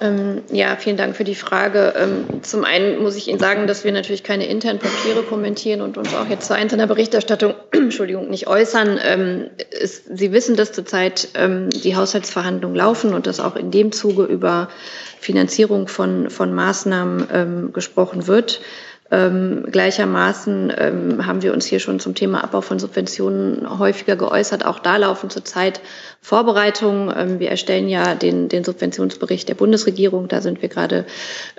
[0.00, 1.94] Ähm, ja, vielen Dank für die Frage.
[1.96, 5.96] Ähm, zum einen muss ich Ihnen sagen, dass wir natürlich keine internen Papiere kommentieren und
[5.96, 8.98] uns auch jetzt zu einzelner Berichterstattung Entschuldigung, nicht äußern.
[9.02, 13.90] Ähm, es, Sie wissen, dass zurzeit ähm, die Haushaltsverhandlungen laufen und dass auch in dem
[13.90, 14.68] Zuge über
[15.18, 18.60] Finanzierung von, von Maßnahmen ähm, gesprochen wird.
[19.08, 24.66] Ähm, gleichermaßen ähm, haben wir uns hier schon zum Thema Abbau von Subventionen häufiger geäußert.
[24.66, 25.80] Auch da laufen zurzeit
[26.20, 27.14] Vorbereitungen.
[27.16, 30.26] Ähm, wir erstellen ja den, den Subventionsbericht der Bundesregierung.
[30.26, 31.06] Da sind wir gerade,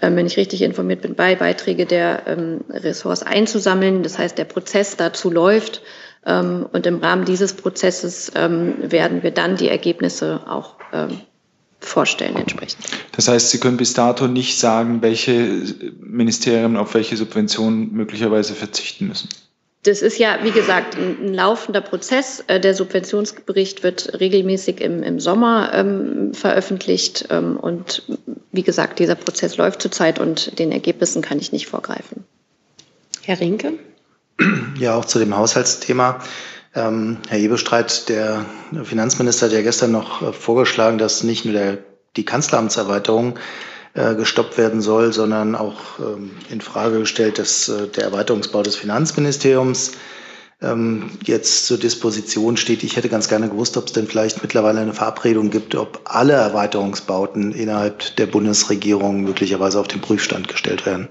[0.01, 4.03] ähm, wenn ich richtig informiert bin, bei Beiträge der ähm, Ressorts einzusammeln.
[4.03, 5.81] Das heißt, der Prozess dazu läuft.
[6.25, 10.75] Ähm, und im Rahmen dieses Prozesses werden wir dann die Ergebnisse auch
[11.79, 12.85] vorstellen entsprechend.
[13.11, 15.63] Das heißt, Sie können bis dato nicht sagen, welche
[15.99, 19.29] Ministerien auf welche Subventionen möglicherweise verzichten müssen.
[19.83, 22.43] Das ist ja, wie gesagt, ein, laufender Prozess.
[22.47, 27.27] Äh, der Subventionsbericht wird regelmäßig im, im Sommer ähm, veröffentlicht.
[27.29, 28.03] Ähm, und
[28.51, 32.25] wie gesagt, dieser Prozess läuft zurzeit und den Ergebnissen kann ich nicht vorgreifen.
[33.23, 33.73] Herr Rinke?
[34.77, 36.19] Ja, auch zu dem Haushaltsthema.
[36.77, 38.45] Ähm, Herr Ebestreit, der
[38.83, 41.79] Finanzminister hat ja gestern noch äh, vorgeschlagen, dass nicht nur der,
[42.15, 43.39] die Kanzleramtserweiterung
[43.95, 48.75] äh, gestoppt werden soll, sondern auch ähm, in Frage gestellt, dass äh, der Erweiterungsbau des
[48.75, 49.93] Finanzministeriums
[50.61, 52.83] ähm, jetzt zur Disposition steht.
[52.83, 56.33] Ich hätte ganz gerne gewusst, ob es denn vielleicht mittlerweile eine Verabredung gibt, ob alle
[56.33, 61.07] Erweiterungsbauten innerhalb der Bundesregierung möglicherweise auf den Prüfstand gestellt werden.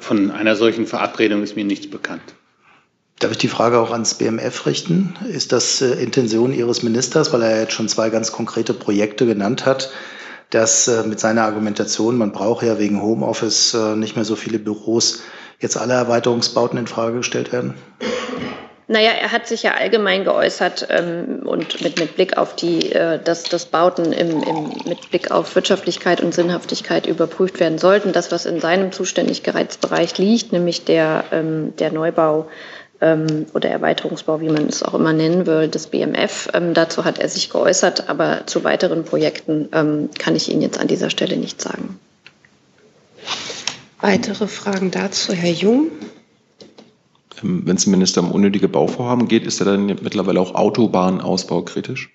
[0.00, 2.34] Von einer solchen Verabredung ist mir nichts bekannt.
[3.18, 5.16] Darf ich die Frage auch ans BMF richten?
[5.26, 9.64] Ist das äh, Intention Ihres Ministers, weil er jetzt schon zwei ganz konkrete Projekte genannt
[9.64, 9.90] hat,
[10.50, 14.58] dass äh, mit seiner Argumentation, man braucht ja wegen Homeoffice äh, nicht mehr so viele
[14.58, 15.22] Büros,
[15.60, 17.74] jetzt alle Erweiterungsbauten in Frage gestellt werden?
[18.88, 23.18] Naja, er hat sich ja allgemein geäußert ähm, und mit, mit Blick auf die, äh,
[23.18, 28.12] dass, dass Bauten im, im, mit Blick auf Wirtschaftlichkeit und Sinnhaftigkeit überprüft werden sollten.
[28.12, 32.46] Das, was in seinem Zuständigkeitsbereich liegt, nämlich der, ähm, der Neubau
[33.00, 36.48] oder Erweiterungsbau, wie man es auch immer nennen will, des BMF.
[36.54, 40.80] Ähm, dazu hat er sich geäußert, aber zu weiteren Projekten ähm, kann ich Ihnen jetzt
[40.80, 41.98] an dieser Stelle nichts sagen.
[44.00, 45.88] Weitere Fragen dazu, Herr Jung?
[47.42, 51.62] Ähm, Wenn es dem Minister um unnötige Bauvorhaben geht, ist er dann mittlerweile auch Autobahnausbau
[51.62, 52.10] kritisch?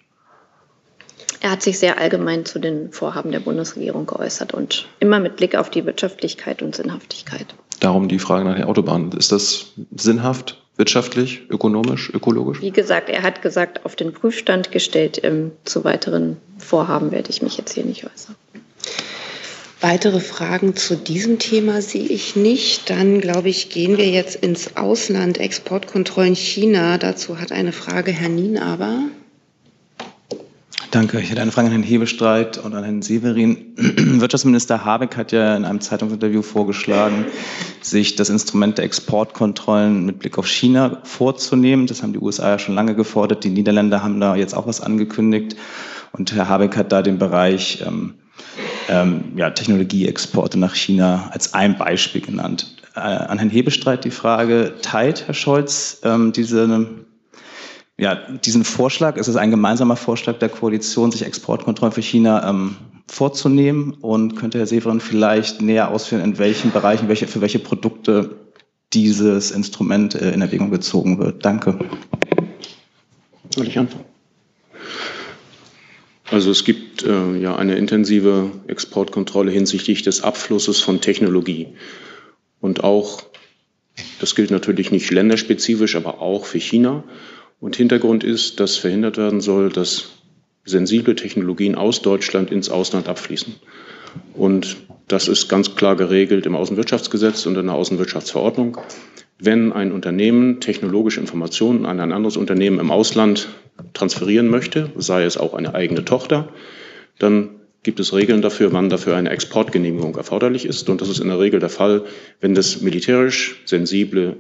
[1.42, 5.56] Er hat sich sehr allgemein zu den Vorhaben der Bundesregierung geäußert und immer mit Blick
[5.56, 7.48] auf die Wirtschaftlichkeit und Sinnhaftigkeit.
[7.80, 9.12] Darum die Frage nach der Autobahn.
[9.12, 12.60] Ist das sinnhaft, wirtschaftlich, ökonomisch, ökologisch?
[12.60, 15.22] Wie gesagt, er hat gesagt, auf den Prüfstand gestellt.
[15.64, 18.36] Zu weiteren Vorhaben werde ich mich jetzt hier nicht äußern.
[19.80, 22.90] Weitere Fragen zu diesem Thema sehe ich nicht.
[22.90, 25.38] Dann, glaube ich, gehen wir jetzt ins Ausland.
[25.38, 26.98] Exportkontrollen China.
[26.98, 29.04] Dazu hat eine Frage Herr Nienaber.
[30.92, 31.22] Danke.
[31.22, 33.76] Ich hätte eine Frage an Herrn Hebestreit und an Herrn Severin.
[33.78, 37.28] Wirtschaftsminister Habeck hat ja in einem Zeitungsinterview vorgeschlagen,
[37.82, 41.88] sich das Instrument der Exportkontrollen mit Blick auf China vorzunehmen.
[41.88, 43.46] Das haben die USA ja schon lange gefordert.
[43.46, 45.56] Die Niederländer haben da jetzt auch was angekündigt.
[46.12, 48.16] Und Herr Habeck hat da den Bereich ähm,
[48.90, 52.76] ähm, ja, Technologieexporte nach China als ein Beispiel genannt.
[52.96, 56.68] Äh, an Herrn Hebestreit die Frage, teilt Herr Scholz ähm, diese
[58.02, 62.76] ja, diesen Vorschlag, es ist ein gemeinsamer Vorschlag der Koalition, sich Exportkontrollen für China ähm,
[63.08, 63.94] vorzunehmen.
[64.02, 68.38] Und könnte Herr Severin vielleicht näher ausführen, in welchen Bereichen, welche, für welche Produkte
[68.92, 71.46] dieses Instrument äh, in Erwägung gezogen wird?
[71.46, 71.78] Danke.
[73.54, 74.06] Soll ich anfangen?
[76.32, 81.68] Also es gibt äh, ja eine intensive Exportkontrolle hinsichtlich des Abflusses von Technologie.
[82.62, 83.22] Und auch,
[84.20, 87.04] das gilt natürlich nicht länderspezifisch, aber auch für China.
[87.62, 90.10] Und Hintergrund ist, dass verhindert werden soll, dass
[90.66, 93.56] sensible Technologien aus Deutschland ins Ausland abfließen.
[94.34, 98.80] Und das ist ganz klar geregelt im Außenwirtschaftsgesetz und in der Außenwirtschaftsverordnung.
[99.38, 103.48] Wenn ein Unternehmen technologische Informationen an ein anderes Unternehmen im Ausland
[103.94, 106.50] transferieren möchte, sei es auch eine eigene Tochter,
[107.20, 107.50] dann
[107.84, 110.90] gibt es Regeln dafür, wann dafür eine Exportgenehmigung erforderlich ist.
[110.90, 112.06] Und das ist in der Regel der Fall,
[112.40, 114.38] wenn das militärisch sensible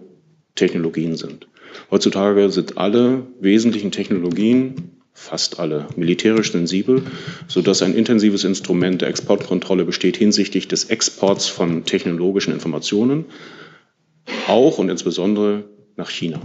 [0.55, 1.47] Technologien sind.
[1.89, 7.03] Heutzutage sind alle wesentlichen Technologien, fast alle, militärisch sensibel,
[7.47, 13.25] sodass ein intensives Instrument der Exportkontrolle besteht hinsichtlich des Exports von technologischen Informationen,
[14.47, 16.41] auch und insbesondere nach China.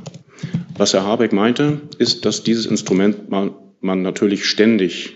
[0.77, 5.15] Was Herr Habeck meinte, ist, dass dieses Instrument man, man natürlich ständig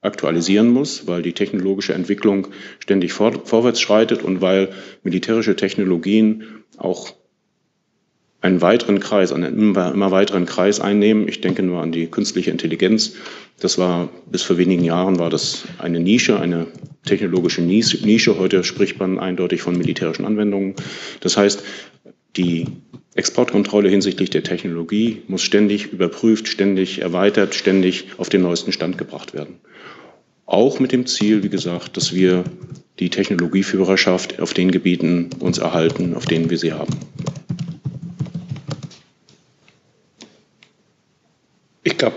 [0.00, 2.48] aktualisieren muss, weil die technologische Entwicklung
[2.78, 4.70] ständig vor, vorwärts schreitet und weil
[5.02, 7.14] militärische Technologien auch
[8.40, 11.26] einen weiteren Kreis, einen immer, immer weiteren Kreis einnehmen.
[11.26, 13.14] Ich denke nur an die künstliche Intelligenz.
[13.58, 16.66] Das war bis vor wenigen Jahren war das eine Nische, eine
[17.04, 18.38] technologische Nische.
[18.38, 20.74] Heute spricht man eindeutig von militärischen Anwendungen.
[21.20, 21.64] Das heißt,
[22.36, 22.66] die
[23.14, 29.34] Exportkontrolle hinsichtlich der Technologie muss ständig überprüft, ständig erweitert, ständig auf den neuesten Stand gebracht
[29.34, 29.56] werden.
[30.46, 32.44] Auch mit dem Ziel, wie gesagt, dass wir
[33.00, 36.94] die Technologieführerschaft auf den Gebieten uns erhalten, auf denen wir sie haben.
[41.88, 42.16] Ich glaube,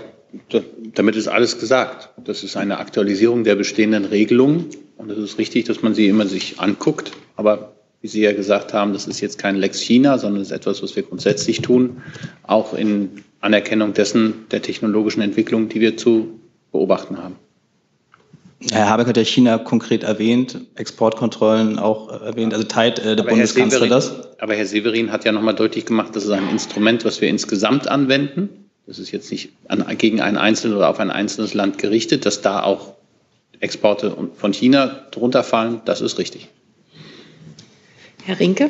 [0.95, 2.09] damit ist alles gesagt.
[2.25, 4.65] Das ist eine Aktualisierung der bestehenden Regelungen.
[4.97, 7.13] Und es ist richtig, dass man sie immer sich anguckt.
[7.37, 10.57] Aber wie Sie ja gesagt haben, das ist jetzt kein Lex China, sondern es ist
[10.57, 12.01] etwas, was wir grundsätzlich tun,
[12.43, 16.39] auch in Anerkennung dessen der technologischen Entwicklung, die wir zu
[16.71, 17.35] beobachten haben.
[18.71, 22.53] Herr Habeck hat ja China konkret erwähnt, Exportkontrollen auch erwähnt.
[22.53, 24.37] Also teilt äh, der aber Bundeskanzler Severin, das?
[24.39, 27.87] Aber Herr Severin hat ja nochmal deutlich gemacht, das ist ein Instrument, was wir insgesamt
[27.87, 28.60] anwenden.
[28.91, 32.41] Das ist jetzt nicht an, gegen ein einzelnes oder auf ein einzelnes Land gerichtet, dass
[32.41, 32.95] da auch
[33.61, 35.79] Exporte von China drunter fallen.
[35.85, 36.49] Das ist richtig.
[38.25, 38.69] Herr Rinke?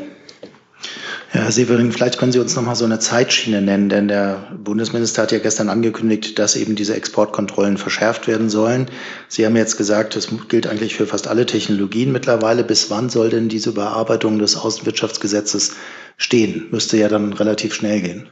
[1.33, 4.55] Ja, Herr Severin, vielleicht können Sie uns noch mal so eine Zeitschiene nennen, denn der
[4.63, 8.91] Bundesminister hat ja gestern angekündigt, dass eben diese Exportkontrollen verschärft werden sollen.
[9.27, 12.63] Sie haben jetzt gesagt, das gilt eigentlich für fast alle Technologien mittlerweile.
[12.63, 15.77] Bis wann soll denn diese Überarbeitung des Außenwirtschaftsgesetzes
[16.17, 16.67] stehen?
[16.69, 18.29] Müsste ja dann relativ schnell gehen.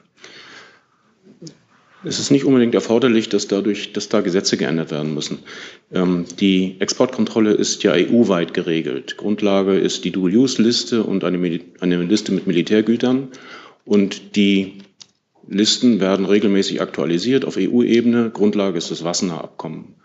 [2.03, 5.39] Es ist nicht unbedingt erforderlich, dass dadurch, dass da Gesetze geändert werden müssen.
[5.91, 9.17] Ähm, die Exportkontrolle ist ja EU-weit geregelt.
[9.17, 13.27] Grundlage ist die Dual-Use-Liste und eine, eine Liste mit Militärgütern.
[13.83, 14.75] Und die
[15.47, 18.29] Listen werden regelmäßig aktualisiert auf EU-Ebene.
[18.29, 19.95] Grundlage ist das Wassener Abkommen.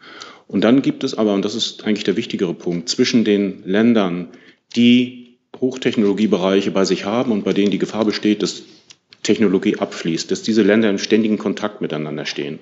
[0.49, 4.29] Und dann gibt es aber, und das ist eigentlich der wichtigere Punkt, zwischen den Ländern,
[4.75, 8.65] die Hochtechnologiebereiche bei sich haben und bei denen die Gefahr besteht, dass
[9.25, 12.61] Technologie abfließt, dass diese Länder im ständigen Kontakt miteinander stehen.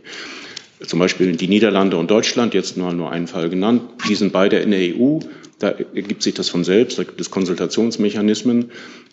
[0.87, 4.59] Zum Beispiel die Niederlande und Deutschland, jetzt nur, nur einen Fall genannt, die sind beide
[4.59, 5.19] in der EU,
[5.59, 8.73] da ergibt sich das von selbst, da gibt es Konsultationsmechanismen,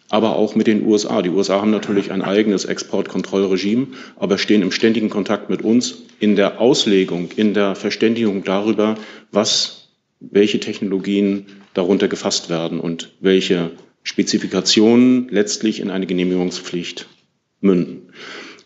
[0.10, 1.22] aber auch mit den USA.
[1.22, 6.36] Die USA haben natürlich ein eigenes Exportkontrollregime, aber stehen im ständigen Kontakt mit uns in
[6.36, 8.96] der Auslegung, in der Verständigung darüber,
[9.32, 9.90] was,
[10.20, 11.46] welche Technologien
[11.76, 13.72] darunter gefasst werden und welche
[14.02, 17.08] Spezifikationen letztlich in eine Genehmigungspflicht
[17.62, 18.10] münden.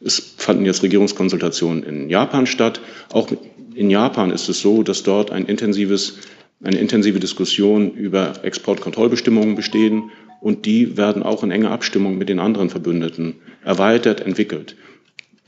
[0.04, 2.82] Es fanden jetzt Regierungskonsultationen in Japan statt.
[3.12, 3.30] Auch
[3.74, 6.18] in Japan ist es so, dass dort ein intensives,
[6.62, 12.39] eine intensive Diskussion über Exportkontrollbestimmungen bestehen und die werden auch in enger Abstimmung mit den
[12.39, 14.76] anderen Verbündeten erweitert entwickelt.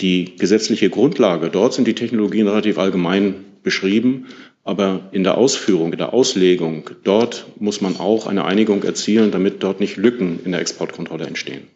[0.02, 4.28] Die gesetzliche Grundlage, dort sind die Technologien relativ allgemein beschrieben,
[4.64, 9.64] aber in der Ausführung, in der Auslegung, dort muss man auch eine Einigung erzielen, damit
[9.64, 11.68] dort nicht Lücken in der Exportkontrolle entstehen.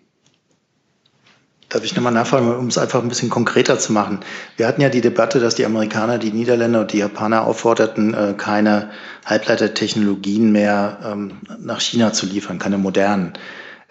[1.70, 4.22] Darf ich nochmal nachfragen, um es einfach ein bisschen konkreter zu machen?
[4.57, 8.34] Wir hatten ja die Debatte, dass die Amerikaner, die Niederländer und die Japaner aufforderten, äh,
[8.36, 8.89] keine
[9.24, 13.34] Halbleitertechnologien mehr ähm, nach China zu liefern, keine modernen.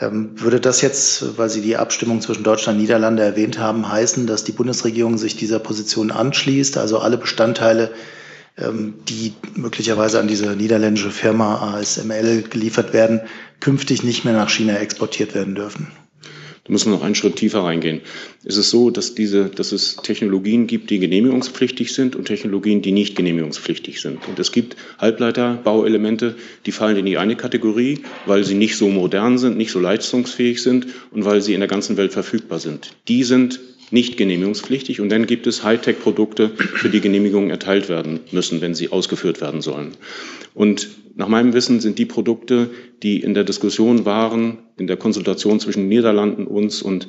[0.00, 4.26] Ähm, würde das jetzt, weil Sie die Abstimmung zwischen Deutschland und Niederlande erwähnt haben, heißen,
[4.26, 7.92] dass die Bundesregierung sich dieser Position anschließt, also alle Bestandteile,
[8.56, 13.20] ähm, die möglicherweise an diese niederländische Firma ASML geliefert werden,
[13.60, 15.92] künftig nicht mehr nach China exportiert werden dürfen?
[16.68, 18.02] Da müssen wir noch einen Schritt tiefer reingehen.
[18.44, 22.92] Es ist so, dass, diese, dass es Technologien gibt, die genehmigungspflichtig sind und Technologien, die
[22.92, 24.28] nicht genehmigungspflichtig sind.
[24.28, 26.34] Und es gibt Halbleiterbauelemente,
[26.66, 30.62] die fallen in die eine Kategorie, weil sie nicht so modern sind, nicht so leistungsfähig
[30.62, 32.90] sind und weil sie in der ganzen Welt verfügbar sind.
[33.08, 33.60] Die sind
[33.90, 38.92] nicht genehmigungspflichtig und dann gibt es Hightech-Produkte, für die Genehmigungen erteilt werden müssen, wenn sie
[38.92, 39.92] ausgeführt werden sollen.
[40.52, 40.88] Und
[41.18, 42.70] nach meinem Wissen sind die Produkte,
[43.02, 47.08] die in der Diskussion waren, in der Konsultation zwischen Niederlanden, uns und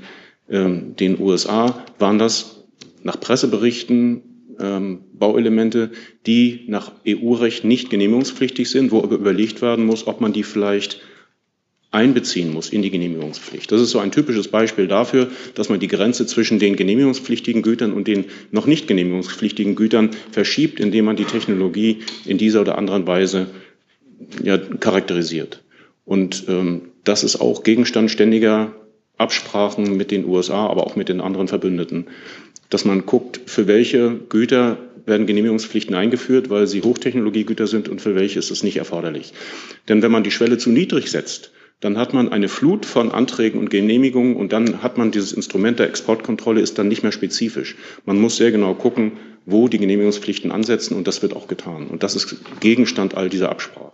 [0.50, 2.66] ähm, den USA, waren das
[3.04, 5.92] nach Presseberichten ähm, Bauelemente,
[6.26, 11.02] die nach EU-Recht nicht genehmigungspflichtig sind, wo aber überlegt werden muss, ob man die vielleicht
[11.92, 13.72] einbeziehen muss in die Genehmigungspflicht.
[13.72, 17.94] Das ist so ein typisches Beispiel dafür, dass man die Grenze zwischen den genehmigungspflichtigen Gütern
[17.94, 23.06] und den noch nicht genehmigungspflichtigen Gütern verschiebt, indem man die Technologie in dieser oder anderen
[23.06, 23.48] Weise
[24.44, 25.64] ja, charakterisiert.
[26.06, 28.74] Und ähm, das ist auch Gegenstand ständiger
[29.18, 32.08] Absprachen mit den USA, aber auch mit den anderen Verbündeten,
[32.70, 38.16] dass man guckt, für welche Güter werden Genehmigungspflichten eingeführt, weil sie Hochtechnologiegüter sind und für
[38.16, 39.34] welche ist es nicht erforderlich.
[39.88, 41.52] Denn wenn man die Schwelle zu niedrig setzt,
[41.82, 45.80] dann hat man eine Flut von Anträgen und Genehmigungen und dann hat man dieses Instrument
[45.80, 47.76] der Exportkontrolle ist dann nicht mehr spezifisch.
[48.06, 49.14] Man muss sehr genau gucken,
[49.46, 51.88] wo die Genehmigungspflichten ansetzen und das wird auch getan.
[51.88, 53.89] Und das ist Gegenstand all dieser Absprachen.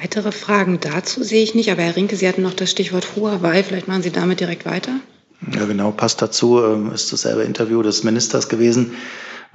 [0.00, 3.62] Weitere Fragen dazu sehe ich nicht, aber Herr Rinke, Sie hatten noch das Stichwort Huawei.
[3.62, 4.92] Vielleicht machen Sie damit direkt weiter.
[5.54, 6.62] Ja, genau, passt dazu.
[6.62, 8.92] Ähm, ist dasselbe Interview des Ministers gewesen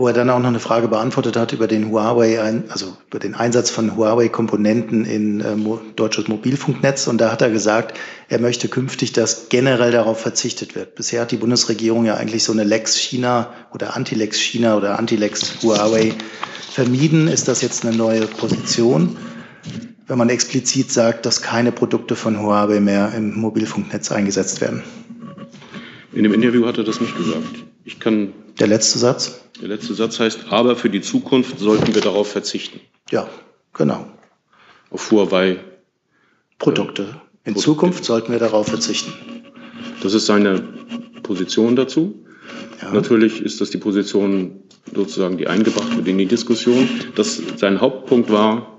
[0.02, 3.36] wo er dann auch noch eine Frage beantwortet hat über den Huawei, also über den
[3.36, 5.56] Einsatz von Huawei-Komponenten in äh,
[5.96, 7.08] deutsches Mobilfunknetz.
[7.08, 10.96] Und da hat er gesagt, er möchte künftig, dass generell darauf verzichtet wird.
[10.96, 15.62] Bisher hat die Bundesregierung ja eigentlich so eine Lex China oder Anti-Lex China oder Anti-Lex
[15.62, 16.14] Huawei
[16.72, 17.28] vermieden.
[17.28, 19.18] Ist das jetzt eine neue Position?
[20.12, 24.84] Wenn man explizit sagt, dass keine Produkte von Huawei mehr im Mobilfunknetz eingesetzt werden.
[26.12, 27.64] In dem Interview hat er das nicht gesagt.
[27.86, 28.34] Ich kann.
[28.60, 29.40] Der letzte Satz?
[29.62, 32.82] Der letzte Satz heißt, aber für die Zukunft sollten wir darauf verzichten.
[33.10, 33.30] Ja,
[33.72, 34.06] genau.
[34.90, 35.62] Auf Huawei.
[36.60, 37.04] Produkte.
[37.46, 37.62] In Produkte.
[37.62, 39.14] Zukunft sollten wir darauf verzichten.
[40.04, 40.62] Das ist seine
[41.24, 42.26] Position dazu.
[42.82, 42.92] Ja.
[42.92, 44.60] Natürlich ist das die Position
[44.94, 46.90] sozusagen, die eingebracht wird in die Diskussion.
[47.16, 48.72] Das, sein Hauptpunkt war,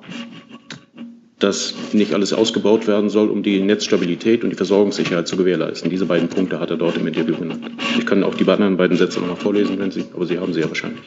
[1.43, 5.91] dass nicht alles ausgebaut werden soll, um die Netzstabilität und die Versorgungssicherheit zu gewährleisten.
[5.91, 7.71] Diese beiden Punkte hat er dort im Interview genannt.
[7.99, 10.61] Ich kann auch die anderen beiden Sätze nochmal vorlesen, wenn Sie, aber Sie haben sie
[10.61, 11.03] ja wahrscheinlich.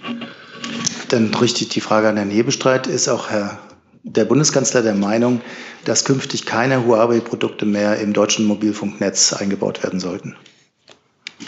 [1.09, 2.87] Dann richtig die Frage an Herrn Hebestreit.
[2.87, 3.59] Ist auch Herr
[4.03, 5.41] der Bundeskanzler der Meinung,
[5.85, 10.35] dass künftig keine Huawei-Produkte mehr im deutschen Mobilfunknetz eingebaut werden sollten?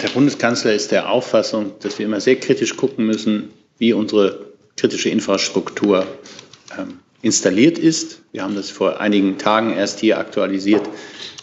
[0.01, 5.09] Der Bundeskanzler ist der Auffassung, dass wir immer sehr kritisch gucken müssen, wie unsere kritische
[5.09, 6.05] Infrastruktur
[6.77, 8.23] ähm, installiert ist.
[8.31, 10.89] Wir haben das vor einigen Tagen erst hier aktualisiert,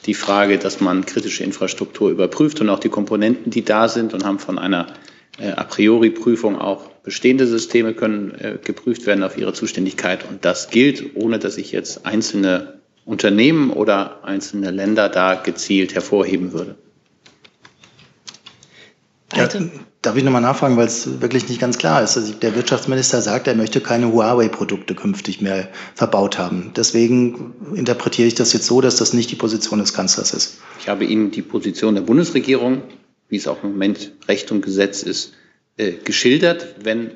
[0.07, 4.25] die Frage, dass man kritische Infrastruktur überprüft und auch die Komponenten, die da sind und
[4.25, 4.87] haben von einer
[5.39, 10.27] äh, a priori Prüfung auch bestehende Systeme können äh, geprüft werden auf ihre Zuständigkeit.
[10.29, 16.55] Und das gilt, ohne dass ich jetzt einzelne Unternehmen oder einzelne Länder da gezielt hervorheben
[16.55, 16.77] würde.
[19.37, 19.49] Ja,
[20.03, 22.17] darf ich nochmal nachfragen, weil es wirklich nicht ganz klar ist.
[22.17, 26.73] Also der Wirtschaftsminister sagt, er möchte keine Huawei-Produkte künftig mehr verbaut haben.
[26.77, 30.59] Deswegen interpretiere ich das jetzt so, dass das nicht die Position des Kanzlers ist.
[30.81, 32.83] Ich habe Ihnen die Position der Bundesregierung,
[33.29, 35.33] wie es auch im Moment Recht und Gesetz ist,
[35.77, 36.77] äh, geschildert.
[36.83, 37.13] Wenn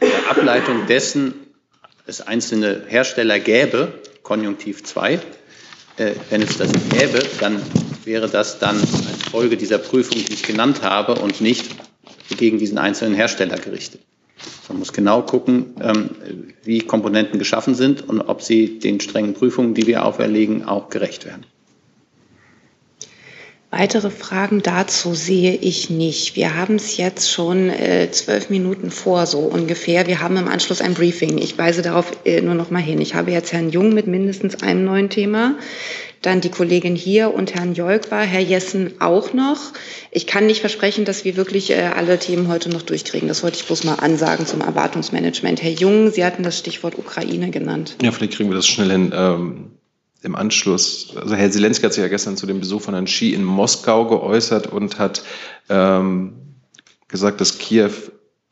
[0.00, 1.34] eine Ableitung dessen
[2.06, 3.92] es einzelne Hersteller gäbe,
[4.22, 5.14] Konjunktiv 2,
[5.96, 7.60] äh, wenn es das gäbe, dann
[8.04, 8.80] wäre das dann
[9.30, 11.66] Folge dieser Prüfung, die ich genannt habe und nicht
[12.36, 14.00] gegen diesen einzelnen Hersteller gerichtet.
[14.68, 16.10] Man muss genau gucken, ähm,
[16.62, 21.24] wie Komponenten geschaffen sind und ob sie den strengen Prüfungen, die wir auferlegen, auch gerecht
[21.24, 21.44] werden.
[23.70, 26.36] Weitere Fragen dazu sehe ich nicht.
[26.36, 30.06] Wir haben es jetzt schon äh, zwölf Minuten vor, so ungefähr.
[30.06, 31.36] Wir haben im Anschluss ein Briefing.
[31.36, 32.98] Ich weise darauf äh, nur noch mal hin.
[33.02, 35.56] Ich habe jetzt Herrn Jung mit mindestens einem neuen Thema,
[36.22, 39.72] dann die Kollegin hier und Herrn Jolkwa, Herr Jessen auch noch.
[40.10, 43.28] Ich kann nicht versprechen, dass wir wirklich äh, alle Themen heute noch durchkriegen.
[43.28, 45.62] Das wollte ich bloß mal ansagen zum Erwartungsmanagement.
[45.62, 47.96] Herr Jung, Sie hatten das Stichwort Ukraine genannt.
[48.02, 49.12] Ja, vielleicht kriegen wir das schnell hin.
[49.14, 49.70] Ähm
[50.22, 53.34] im Anschluss, also Herr Zelensky hat sich ja gestern zu dem Besuch von Herrn Xi
[53.34, 55.22] in Moskau geäußert und hat
[55.68, 56.32] ähm,
[57.06, 57.92] gesagt, dass Kiew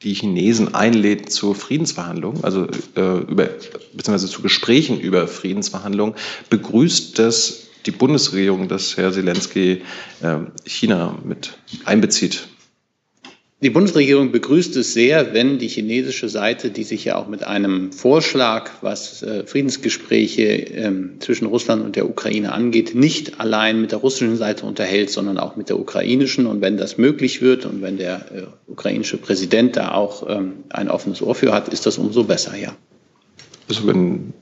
[0.03, 2.66] die Chinesen einlädt zur Friedensverhandlung, also
[2.97, 3.49] äh, über,
[3.94, 6.14] beziehungsweise zu Gesprächen über Friedensverhandlungen,
[6.51, 9.82] begrüßt das die Bundesregierung, dass Herr Zelensky
[10.20, 12.49] äh, China mit einbezieht.
[13.62, 17.90] Die Bundesregierung begrüßt es sehr, wenn die chinesische Seite, die sich ja auch mit einem
[17.90, 24.00] Vorschlag, was äh, Friedensgespräche ähm, zwischen Russland und der Ukraine angeht, nicht allein mit der
[24.00, 26.46] russischen Seite unterhält, sondern auch mit der ukrainischen.
[26.46, 30.90] Und wenn das möglich wird und wenn der äh, ukrainische Präsident da auch ähm, ein
[30.90, 32.76] offenes Ohr für hat, ist das umso besser, ja.
[33.70, 34.34] Also wenn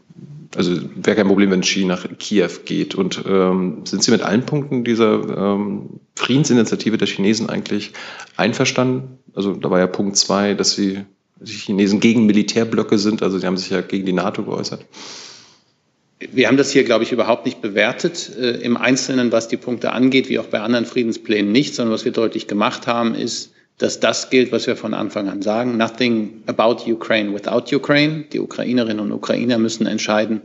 [0.56, 2.94] also wäre kein Problem, wenn Xi nach Kiew geht.
[2.94, 7.92] Und ähm, sind Sie mit allen Punkten dieser ähm, Friedensinitiative der Chinesen eigentlich
[8.36, 9.18] einverstanden?
[9.34, 11.04] Also da war ja Punkt zwei, dass sie
[11.40, 13.22] die Chinesen gegen Militärblöcke sind.
[13.22, 14.84] Also sie haben sich ja gegen die NATO geäußert.
[16.32, 19.92] Wir haben das hier, glaube ich, überhaupt nicht bewertet äh, im Einzelnen, was die Punkte
[19.92, 24.00] angeht, wie auch bei anderen Friedensplänen nicht, sondern was wir deutlich gemacht haben, ist, dass
[24.00, 25.76] das gilt, was wir von Anfang an sagen.
[25.76, 28.24] Nothing about Ukraine without Ukraine.
[28.32, 30.42] Die Ukrainerinnen und Ukrainer müssen entscheiden,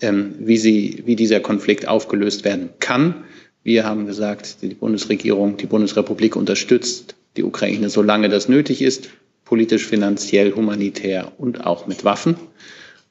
[0.00, 3.24] ähm, wie, sie, wie dieser Konflikt aufgelöst werden kann.
[3.62, 9.10] Wir haben gesagt, die Bundesregierung, die Bundesrepublik unterstützt die Ukraine, solange das nötig ist,
[9.44, 12.36] politisch, finanziell, humanitär und auch mit Waffen.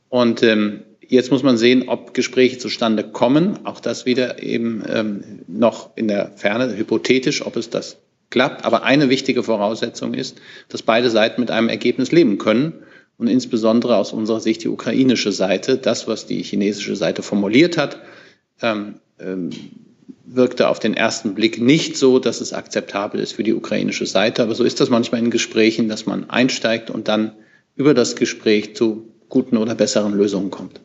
[0.09, 3.65] Und ähm, jetzt muss man sehen, ob Gespräche zustande kommen.
[3.65, 7.97] Auch das wieder eben ähm, noch in der Ferne, hypothetisch, ob es das
[8.29, 8.65] klappt.
[8.65, 12.73] Aber eine wichtige Voraussetzung ist, dass beide Seiten mit einem Ergebnis leben können.
[13.17, 18.01] Und insbesondere aus unserer Sicht die ukrainische Seite, das, was die chinesische Seite formuliert hat,
[18.61, 19.51] ähm, ähm,
[20.25, 24.43] wirkte auf den ersten Blick nicht so, dass es akzeptabel ist für die ukrainische Seite.
[24.43, 27.31] Aber so ist das manchmal in Gesprächen, dass man einsteigt und dann
[27.75, 30.81] über das Gespräch zu guten oder besseren Lösungen kommt.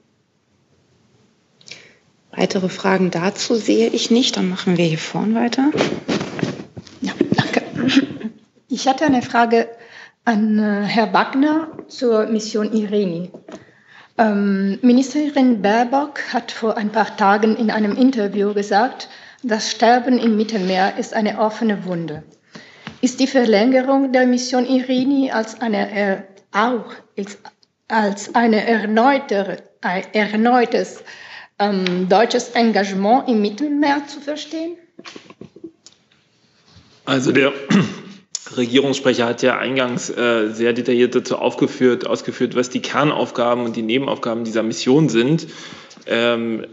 [2.33, 4.37] Weitere Fragen dazu sehe ich nicht.
[4.37, 5.71] Dann machen wir hier vorn weiter.
[8.73, 9.69] Ich hatte eine Frage
[10.25, 13.33] an äh, Herrn Wagner zur Mission Irini.
[14.17, 19.09] Ähm, Ministerin Baerbock hat vor ein paar Tagen in einem Interview gesagt,
[19.43, 22.23] das Sterben im Mittelmeer ist eine offene Wunde.
[23.01, 26.93] Ist die Verlängerung der Mission Irini als eine, auch
[27.89, 31.03] als eine erneute, ein erneutes
[31.59, 34.77] ähm, deutsches Engagement im Mittelmeer zu verstehen?
[37.05, 37.53] Also der
[38.57, 43.83] Regierungssprecher hat ja eingangs äh, sehr detailliert dazu aufgeführt, ausgeführt, was die Kernaufgaben und die
[43.83, 45.47] Nebenaufgaben dieser Mission sind.
[46.07, 46.67] Ähm,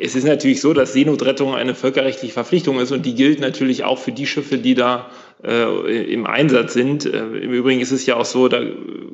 [0.00, 3.98] es ist natürlich so, dass Seenotrettung eine völkerrechtliche Verpflichtung ist und die gilt natürlich auch
[3.98, 5.10] für die Schiffe, die da
[5.44, 7.04] äh, im Einsatz sind.
[7.04, 8.60] Äh, Im Übrigen ist es ja auch so, da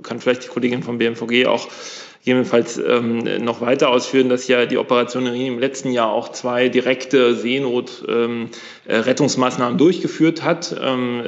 [0.03, 1.69] kann vielleicht die Kollegin vom BMVG auch
[2.25, 7.35] gegebenenfalls ähm, noch weiter ausführen, dass ja die Operation im letzten Jahr auch zwei direkte
[7.35, 11.23] Seenot-Rettungsmaßnahmen ähm, äh, durchgeführt hat, ähm,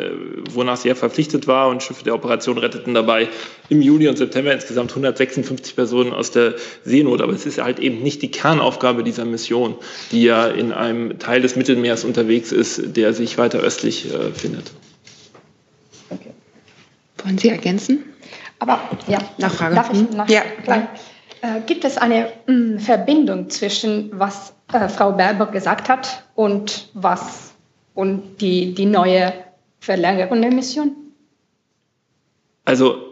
[0.50, 3.28] wonach sie ja verpflichtet war und Schiffe der Operation retteten dabei
[3.68, 7.20] im Juli und September insgesamt 156 Personen aus der Seenot.
[7.20, 9.74] Aber es ist halt eben nicht die Kernaufgabe dieser Mission,
[10.12, 14.72] die ja in einem Teil des Mittelmeers unterwegs ist, der sich weiter östlich äh, findet.
[16.08, 16.30] Okay.
[17.22, 18.02] Wollen Sie ergänzen?
[18.58, 19.74] Aber ja, Nachfrage.
[19.74, 20.42] Darf ich nach, ja.
[21.42, 26.88] Äh, gibt es eine mh, mm, Verbindung zwischen was äh, Frau Baerbock gesagt hat und
[26.94, 27.54] was
[27.94, 29.32] und die, die neue
[29.80, 30.96] Verlängerung der Mission?
[32.64, 33.06] Also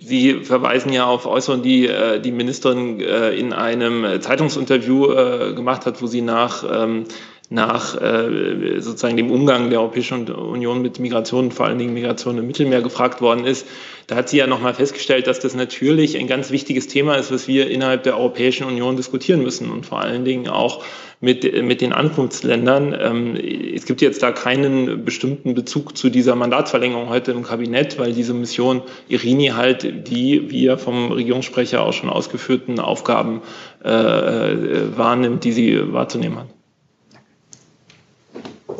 [0.00, 5.86] Sie verweisen ja auf Äußerungen, die äh, die Ministerin äh, in einem Zeitungsinterview äh, gemacht
[5.86, 7.04] hat, wo sie nach ähm,
[7.50, 12.46] nach äh, sozusagen dem Umgang der Europäischen Union mit Migration, vor allen Dingen Migration im
[12.46, 13.66] Mittelmeer gefragt worden ist.
[14.06, 17.48] Da hat sie ja nochmal festgestellt, dass das natürlich ein ganz wichtiges Thema ist, was
[17.48, 20.84] wir innerhalb der Europäischen Union diskutieren müssen und vor allen Dingen auch
[21.20, 22.94] mit, mit den Ankunftsländern.
[22.98, 23.36] Ähm,
[23.74, 28.34] es gibt jetzt da keinen bestimmten Bezug zu dieser Mandatsverlängerung heute im Kabinett, weil diese
[28.34, 33.40] Mission Irini halt die, wie ja vom Regierungssprecher auch schon ausgeführten Aufgaben
[33.82, 36.57] äh, äh wahrnimmt, die sie wahrzunehmen hat.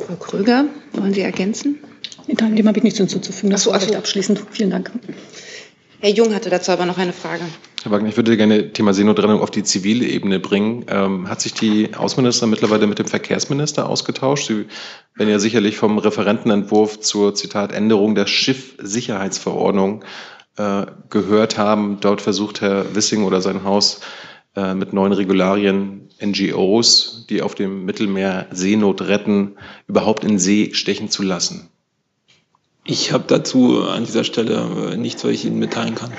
[0.07, 1.79] Frau Kröger, wollen Sie ergänzen?
[2.27, 3.51] Dem habe ich nichts hinzuzufügen.
[3.51, 4.43] Das war recht abschließend.
[4.51, 4.91] Vielen Dank.
[6.01, 7.43] Herr Jung hatte dazu aber noch eine Frage.
[7.83, 10.85] Herr Wagner, ich würde gerne Thema Seenotrettung auf die zivile Ebene bringen.
[10.89, 14.47] Ähm, hat sich die Außenministerin mittlerweile mit dem Verkehrsminister ausgetauscht?
[14.47, 14.67] Sie
[15.17, 20.05] werden ja sicherlich vom Referentenentwurf zur, Zitat, Änderung der Schiffssicherheitsverordnung
[20.57, 21.99] äh, gehört haben.
[22.01, 24.01] Dort versucht Herr Wissing oder sein Haus
[24.59, 29.57] äh, mit neuen Regularien NGOs, die auf dem Mittelmeer Seenot retten,
[29.87, 31.69] überhaupt in See stechen zu lassen?
[32.85, 36.11] Ich habe dazu an dieser Stelle äh, nichts, was ich Ihnen mitteilen kann.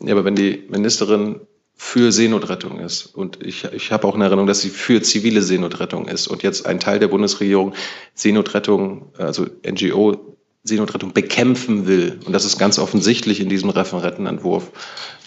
[0.00, 1.40] Ja, aber wenn die Ministerin
[1.76, 6.06] für Seenotrettung ist und ich, ich habe auch eine Erinnerung, dass sie für zivile Seenotrettung
[6.08, 7.74] ist und jetzt ein Teil der Bundesregierung
[8.14, 10.33] Seenotrettung, also NGO
[10.64, 14.70] Seenotrettung bekämpfen will, und das ist ganz offensichtlich in diesem Referentenentwurf,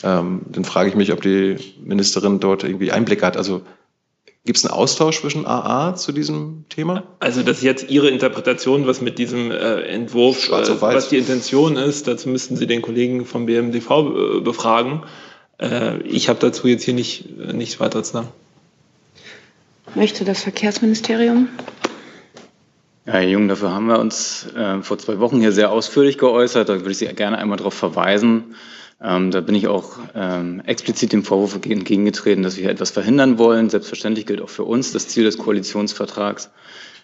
[0.03, 3.38] ähm, dann frage ich mich, ob die Ministerin dort irgendwie Einblick hat.
[3.38, 3.61] Also
[4.47, 7.03] Gibt es einen Austausch zwischen AA zu diesem Thema?
[7.19, 11.75] Also das ist jetzt Ihre Interpretation, was mit diesem äh, Entwurf, äh, was die Intention
[11.75, 12.07] ist.
[12.07, 15.03] Dazu müssten Sie den Kollegen vom BMDV äh, befragen.
[15.59, 18.27] Äh, ich habe dazu jetzt hier nicht, äh, nichts weiter zu sagen.
[19.95, 21.49] Möchte das Verkehrsministerium?
[23.07, 26.67] Ja, Herr Jung, dafür haben wir uns äh, vor zwei Wochen hier sehr ausführlich geäußert.
[26.67, 28.55] Da würde ich Sie gerne einmal darauf verweisen.
[29.01, 33.69] Ähm, da bin ich auch ähm, explizit dem Vorwurf entgegengetreten, dass wir etwas verhindern wollen.
[33.69, 36.49] Selbstverständlich gilt auch für uns das Ziel des Koalitionsvertrags,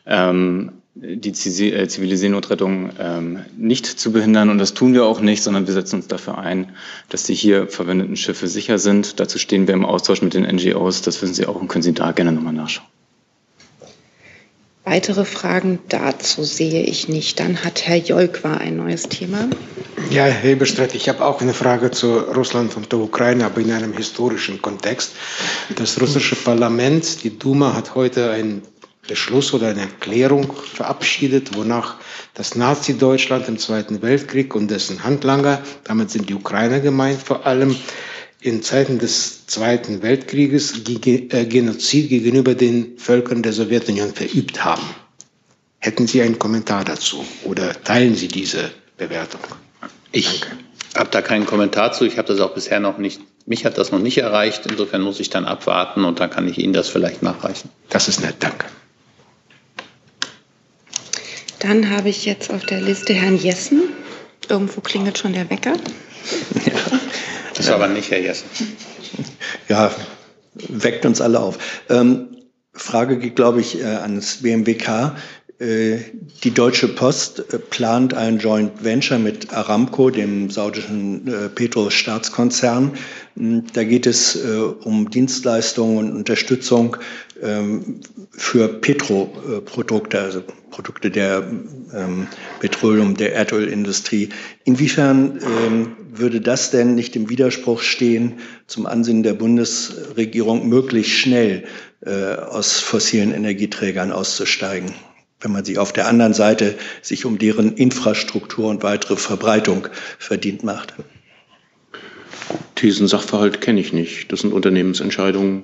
[0.06, 4.50] ähm, die äh, zivile Seenotrettung ähm, nicht zu behindern.
[4.50, 6.74] Und das tun wir auch nicht, sondern wir setzen uns dafür ein,
[7.08, 9.22] dass die hier verwendeten Schiffe sicher sind.
[9.22, 11.02] Dazu stehen wir im Austausch mit den NGOs.
[11.02, 12.90] Das wissen Sie auch und können Sie da gerne nochmal nachschauen.
[14.86, 17.40] Weitere Fragen dazu sehe ich nicht.
[17.40, 19.48] Dann hat Herr Jolkwa ein neues Thema.
[20.10, 23.72] Ja, Herr Hebestreit, ich habe auch eine Frage zu Russland und der Ukraine, aber in
[23.72, 25.14] einem historischen Kontext.
[25.78, 28.62] Das russische Parlament, die Duma, hat heute einen
[29.08, 31.96] Beschluss oder eine Erklärung verabschiedet, wonach
[32.34, 37.76] das Nazi-Deutschland im Zweiten Weltkrieg und dessen Handlanger, damit sind die Ukrainer gemeint vor allem,
[38.44, 44.84] in Zeiten des Zweiten Weltkrieges äh, Genozid gegenüber den Völkern der Sowjetunion verübt haben.
[45.80, 49.40] Hätten Sie einen Kommentar dazu oder teilen Sie diese Bewertung?
[50.12, 50.42] Ich
[50.96, 52.06] habe da keinen Kommentar zu.
[52.06, 54.66] Ich habe das auch bisher noch nicht, mich hat das noch nicht erreicht.
[54.70, 57.70] Insofern muss ich dann abwarten und dann kann ich Ihnen das vielleicht nachreichen.
[57.90, 58.66] Das ist nett, danke.
[61.60, 63.84] Dann habe ich jetzt auf der Liste Herrn Jessen.
[64.50, 65.76] Irgendwo klingelt schon der Wecker.
[66.66, 67.00] Ja.
[67.54, 68.48] Das war aber nicht Herr Jessen.
[69.70, 69.92] Ja,
[70.56, 71.58] weckt uns alle auf.
[71.90, 72.28] Ähm,
[72.74, 75.16] Frage geht, glaube ich, äh, ans BMWK.
[75.60, 76.00] Äh,
[76.44, 82.94] die Deutsche Post äh, plant ein Joint Venture mit Aramco, dem saudischen äh, Petro-Staatskonzern.
[83.38, 86.98] Hm, da geht es um Dienstleistungen und Unterstützung
[87.42, 88.02] ähm,
[88.32, 90.44] für Petroprodukte, also
[90.74, 91.48] Produkte der
[91.94, 92.28] ähm,
[92.60, 94.30] Petroleum, der Erdölindustrie.
[94.66, 101.66] Inwiefern ähm, würde das denn nicht im Widerspruch stehen zum Ansinnen der Bundesregierung, möglichst schnell
[102.06, 104.94] aus fossilen Energieträgern auszusteigen?
[105.44, 110.64] wenn man sie auf der anderen Seite sich um deren Infrastruktur und weitere Verbreitung verdient
[110.64, 110.94] macht.
[112.82, 114.32] Diesen Sachverhalt kenne ich nicht.
[114.32, 115.64] Das sind Unternehmensentscheidungen,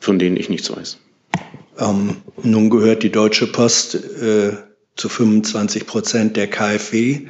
[0.00, 0.98] von denen ich nichts weiß.
[1.78, 4.52] Ähm, nun gehört die Deutsche Post äh,
[4.96, 7.28] zu 25 Prozent der KfW.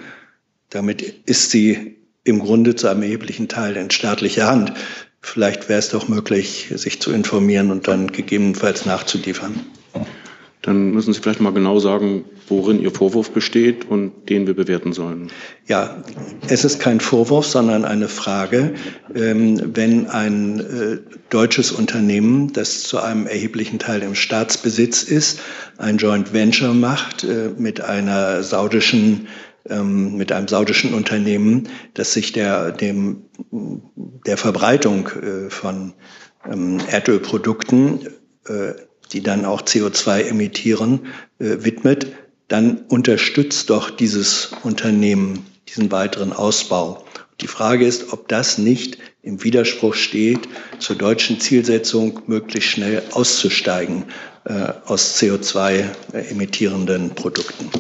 [0.70, 4.72] Damit ist sie im Grunde zu einem erheblichen Teil in staatlicher Hand.
[5.20, 9.64] Vielleicht wäre es doch möglich, sich zu informieren und dann gegebenenfalls nachzuliefern
[10.64, 14.94] dann müssen Sie vielleicht mal genau sagen, worin Ihr Vorwurf besteht und den wir bewerten
[14.94, 15.30] sollen.
[15.66, 16.02] Ja,
[16.48, 18.72] es ist kein Vorwurf, sondern eine Frage.
[19.14, 20.98] Ähm, wenn ein äh,
[21.28, 25.40] deutsches Unternehmen, das zu einem erheblichen Teil im Staatsbesitz ist,
[25.76, 29.28] ein Joint Venture macht äh, mit einer saudischen
[29.68, 35.94] ähm, mit einem saudischen Unternehmen, das sich der, dem, der Verbreitung äh, von
[36.50, 38.08] ähm, Erdölprodukten
[39.12, 41.07] die dann auch CO2 emittieren,
[41.38, 42.07] äh, widmet,
[42.48, 47.05] dann unterstützt doch dieses Unternehmen diesen weiteren Ausbau.
[47.40, 50.40] Die Frage ist, ob das nicht im Widerspruch steht
[50.78, 54.05] zur deutschen Zielsetzung, möglichst schnell auszusteigen
[54.44, 55.84] äh, aus CO2
[56.30, 57.70] emittierenden Produkten.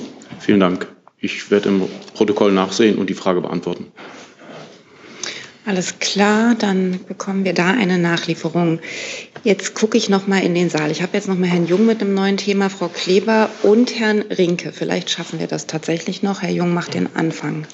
[0.40, 0.88] Vielen Dank.
[1.18, 3.86] Ich werde im Protokoll nachsehen und die Frage beantworten.
[5.66, 8.80] Alles klar, dann bekommen wir da eine Nachlieferung.
[9.44, 10.90] Jetzt gucke ich noch mal in den Saal.
[10.90, 14.22] Ich habe jetzt noch mal Herrn Jung mit einem neuen Thema, Frau Kleber und Herrn
[14.22, 14.72] Rinke.
[14.72, 16.40] Vielleicht schaffen wir das tatsächlich noch.
[16.40, 17.66] Herr Jung macht den Anfang.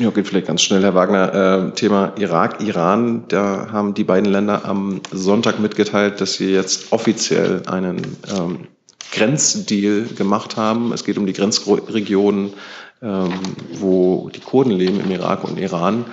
[0.00, 1.68] Ja, geht vielleicht ganz schnell, Herr Wagner.
[1.68, 3.24] Äh, Thema Irak, Iran.
[3.28, 8.60] Da haben die beiden Länder am Sonntag mitgeteilt, dass sie jetzt offiziell einen ähm,
[9.12, 10.94] Grenzdeal gemacht haben.
[10.94, 12.54] Es geht um die Grenzregionen,
[13.00, 16.04] wo die Kurden leben im Irak und Iran.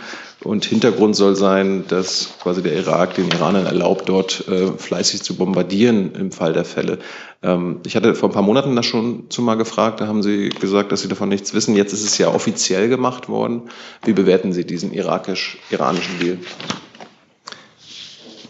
[0.43, 5.35] Und Hintergrund soll sein, dass quasi der Irak den Iranern erlaubt, dort äh, fleißig zu
[5.35, 6.99] bombardieren im Fall der Fälle.
[7.41, 10.49] Ähm, ich hatte vor ein paar Monaten das schon zu mal gefragt, da haben Sie
[10.49, 11.75] gesagt, dass Sie davon nichts wissen.
[11.75, 13.63] Jetzt ist es ja offiziell gemacht worden.
[14.03, 16.37] Wie bewerten Sie diesen irakisch-iranischen Deal?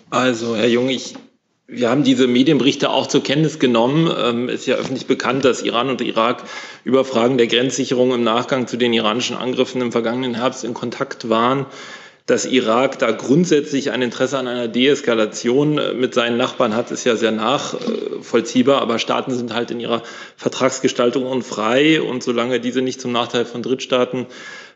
[0.10, 1.14] Also, Herr Jung, ich
[1.68, 4.13] wir haben diese Medienberichte auch zur Kenntnis genommen.
[4.18, 6.43] Ähm, ist ja öffentlich bekannt, dass Iran und Irak
[6.84, 11.30] über Fragen der Grenzsicherung im Nachgang zu den iranischen Angriffen im vergangenen Herbst in Kontakt
[11.30, 11.66] waren.
[12.28, 17.03] Dass Irak da grundsätzlich ein Interesse an einer Deeskalation äh, mit seinen Nachbarn hat, ist
[17.03, 18.82] ja sehr nachvollziehbar.
[18.82, 20.03] Aber Staaten sind halt in ihrer
[20.38, 21.99] Vertragsgestaltung unfrei.
[21.99, 24.28] Und solange diese nicht zum Nachteil von Drittstaaten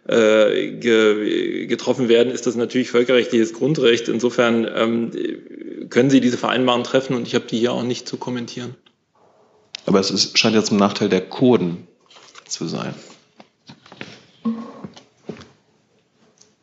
[0.08, 4.08] ge getroffen werden, ist das natürlich völkerrechtliches Grundrecht.
[4.08, 5.12] Insofern ähm,
[5.90, 8.76] können Sie diese Vereinbarung treffen und ich habe die hier auch nicht zu kommentieren.
[9.86, 11.88] Aber es ist, scheint ja zum Nachteil der Kurden
[12.48, 12.94] zu sein.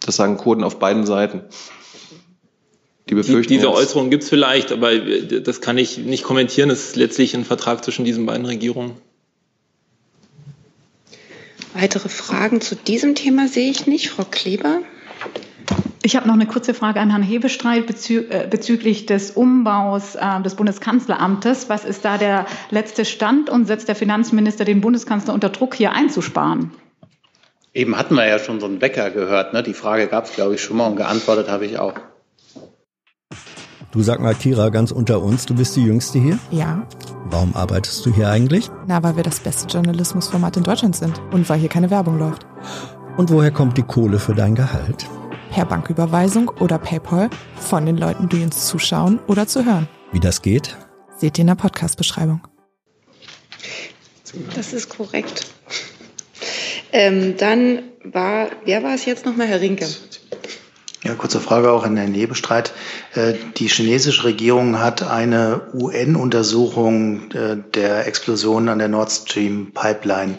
[0.01, 1.43] Das sagen Kurden auf beiden Seiten.
[3.09, 6.70] Die befürchten die, diese Äußerung gibt es vielleicht, aber das kann ich nicht kommentieren.
[6.70, 8.93] Es ist letztlich ein Vertrag zwischen diesen beiden Regierungen.
[11.78, 14.08] Weitere Fragen zu diesem Thema sehe ich nicht.
[14.08, 14.80] Frau Kleber.
[16.02, 20.40] Ich habe noch eine kurze Frage an Herrn Hebestreit bezü äh, bezüglich des Umbaus äh,
[20.40, 21.68] des Bundeskanzleramtes.
[21.68, 25.92] Was ist da der letzte Stand und setzt der Finanzminister den Bundeskanzler unter Druck, hier
[25.92, 26.70] einzusparen?
[27.74, 29.52] Eben hatten wir ja schon so einen Wecker gehört.
[29.52, 29.62] Ne?
[29.62, 31.94] Die Frage gab es, glaube ich, schon mal und geantwortet habe ich auch.
[33.97, 36.38] Du sag mal, Kira, ganz unter uns, du bist die Jüngste hier?
[36.51, 36.86] Ja.
[37.30, 38.68] Warum arbeitest du hier eigentlich?
[38.86, 42.47] Na, weil wir das beste Journalismusformat in Deutschland sind und weil hier keine Werbung läuft.
[43.16, 45.09] Und woher kommt die Kohle für dein Gehalt?
[45.51, 49.88] per Banküberweisung oder PayPal von den Leuten, die uns zuschauen oder zu hören.
[50.12, 50.76] Wie das geht?
[51.16, 52.42] Seht ihr in der Podcast-Beschreibung.
[54.55, 55.47] Das ist korrekt.
[56.92, 59.86] Ähm, dann war, wer war es jetzt nochmal, Herr Rinke?
[61.07, 62.72] Ja, kurze Frage auch an Herrn Nebestreit.
[63.14, 70.38] Äh, die chinesische Regierung hat eine UN-Untersuchung äh, der Explosion an der Nord Stream Pipeline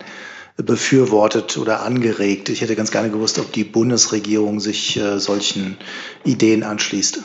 [0.57, 2.49] befürwortet oder angeregt.
[2.49, 5.78] Ich hätte ganz gerne gewusst, ob die Bundesregierung sich äh, solchen
[6.26, 7.22] Ideen anschließt.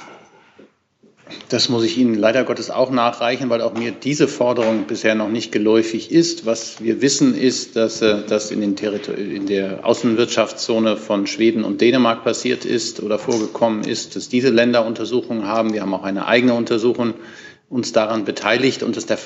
[1.48, 5.28] Das muss ich Ihnen leider Gottes auch nachreichen, weil auch mir diese Forderung bisher noch
[5.28, 6.46] nicht geläufig ist.
[6.46, 12.24] Was wir wissen, ist, dass äh, das in, in der Außenwirtschaftszone von Schweden und Dänemark
[12.24, 15.72] passiert ist oder vorgekommen ist, dass diese Länder Untersuchungen haben.
[15.72, 17.14] Wir haben auch eine eigene Untersuchung
[17.68, 19.18] uns daran beteiligt und dass der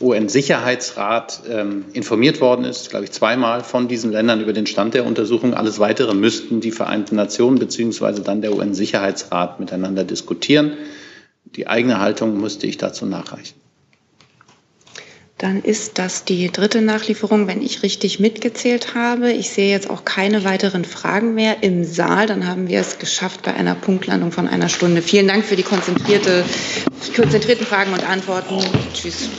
[0.00, 5.04] UN-Sicherheitsrat ähm, informiert worden ist, glaube ich, zweimal von diesen Ländern über den Stand der
[5.04, 5.52] Untersuchung.
[5.52, 10.72] Alles Weitere müssten die Vereinten Nationen beziehungsweise dann der UN-Sicherheitsrat miteinander diskutieren.
[11.44, 13.60] Die eigene Haltung müsste ich dazu nachreichen.
[15.40, 19.32] Dann ist das die dritte Nachlieferung, wenn ich richtig mitgezählt habe.
[19.32, 22.26] Ich sehe jetzt auch keine weiteren Fragen mehr im Saal.
[22.26, 25.00] Dann haben wir es geschafft bei einer Punktlandung von einer Stunde.
[25.00, 26.44] Vielen Dank für die konzentrierte,
[27.16, 28.58] konzentrierten Fragen und Antworten.
[28.92, 29.30] Tschüss.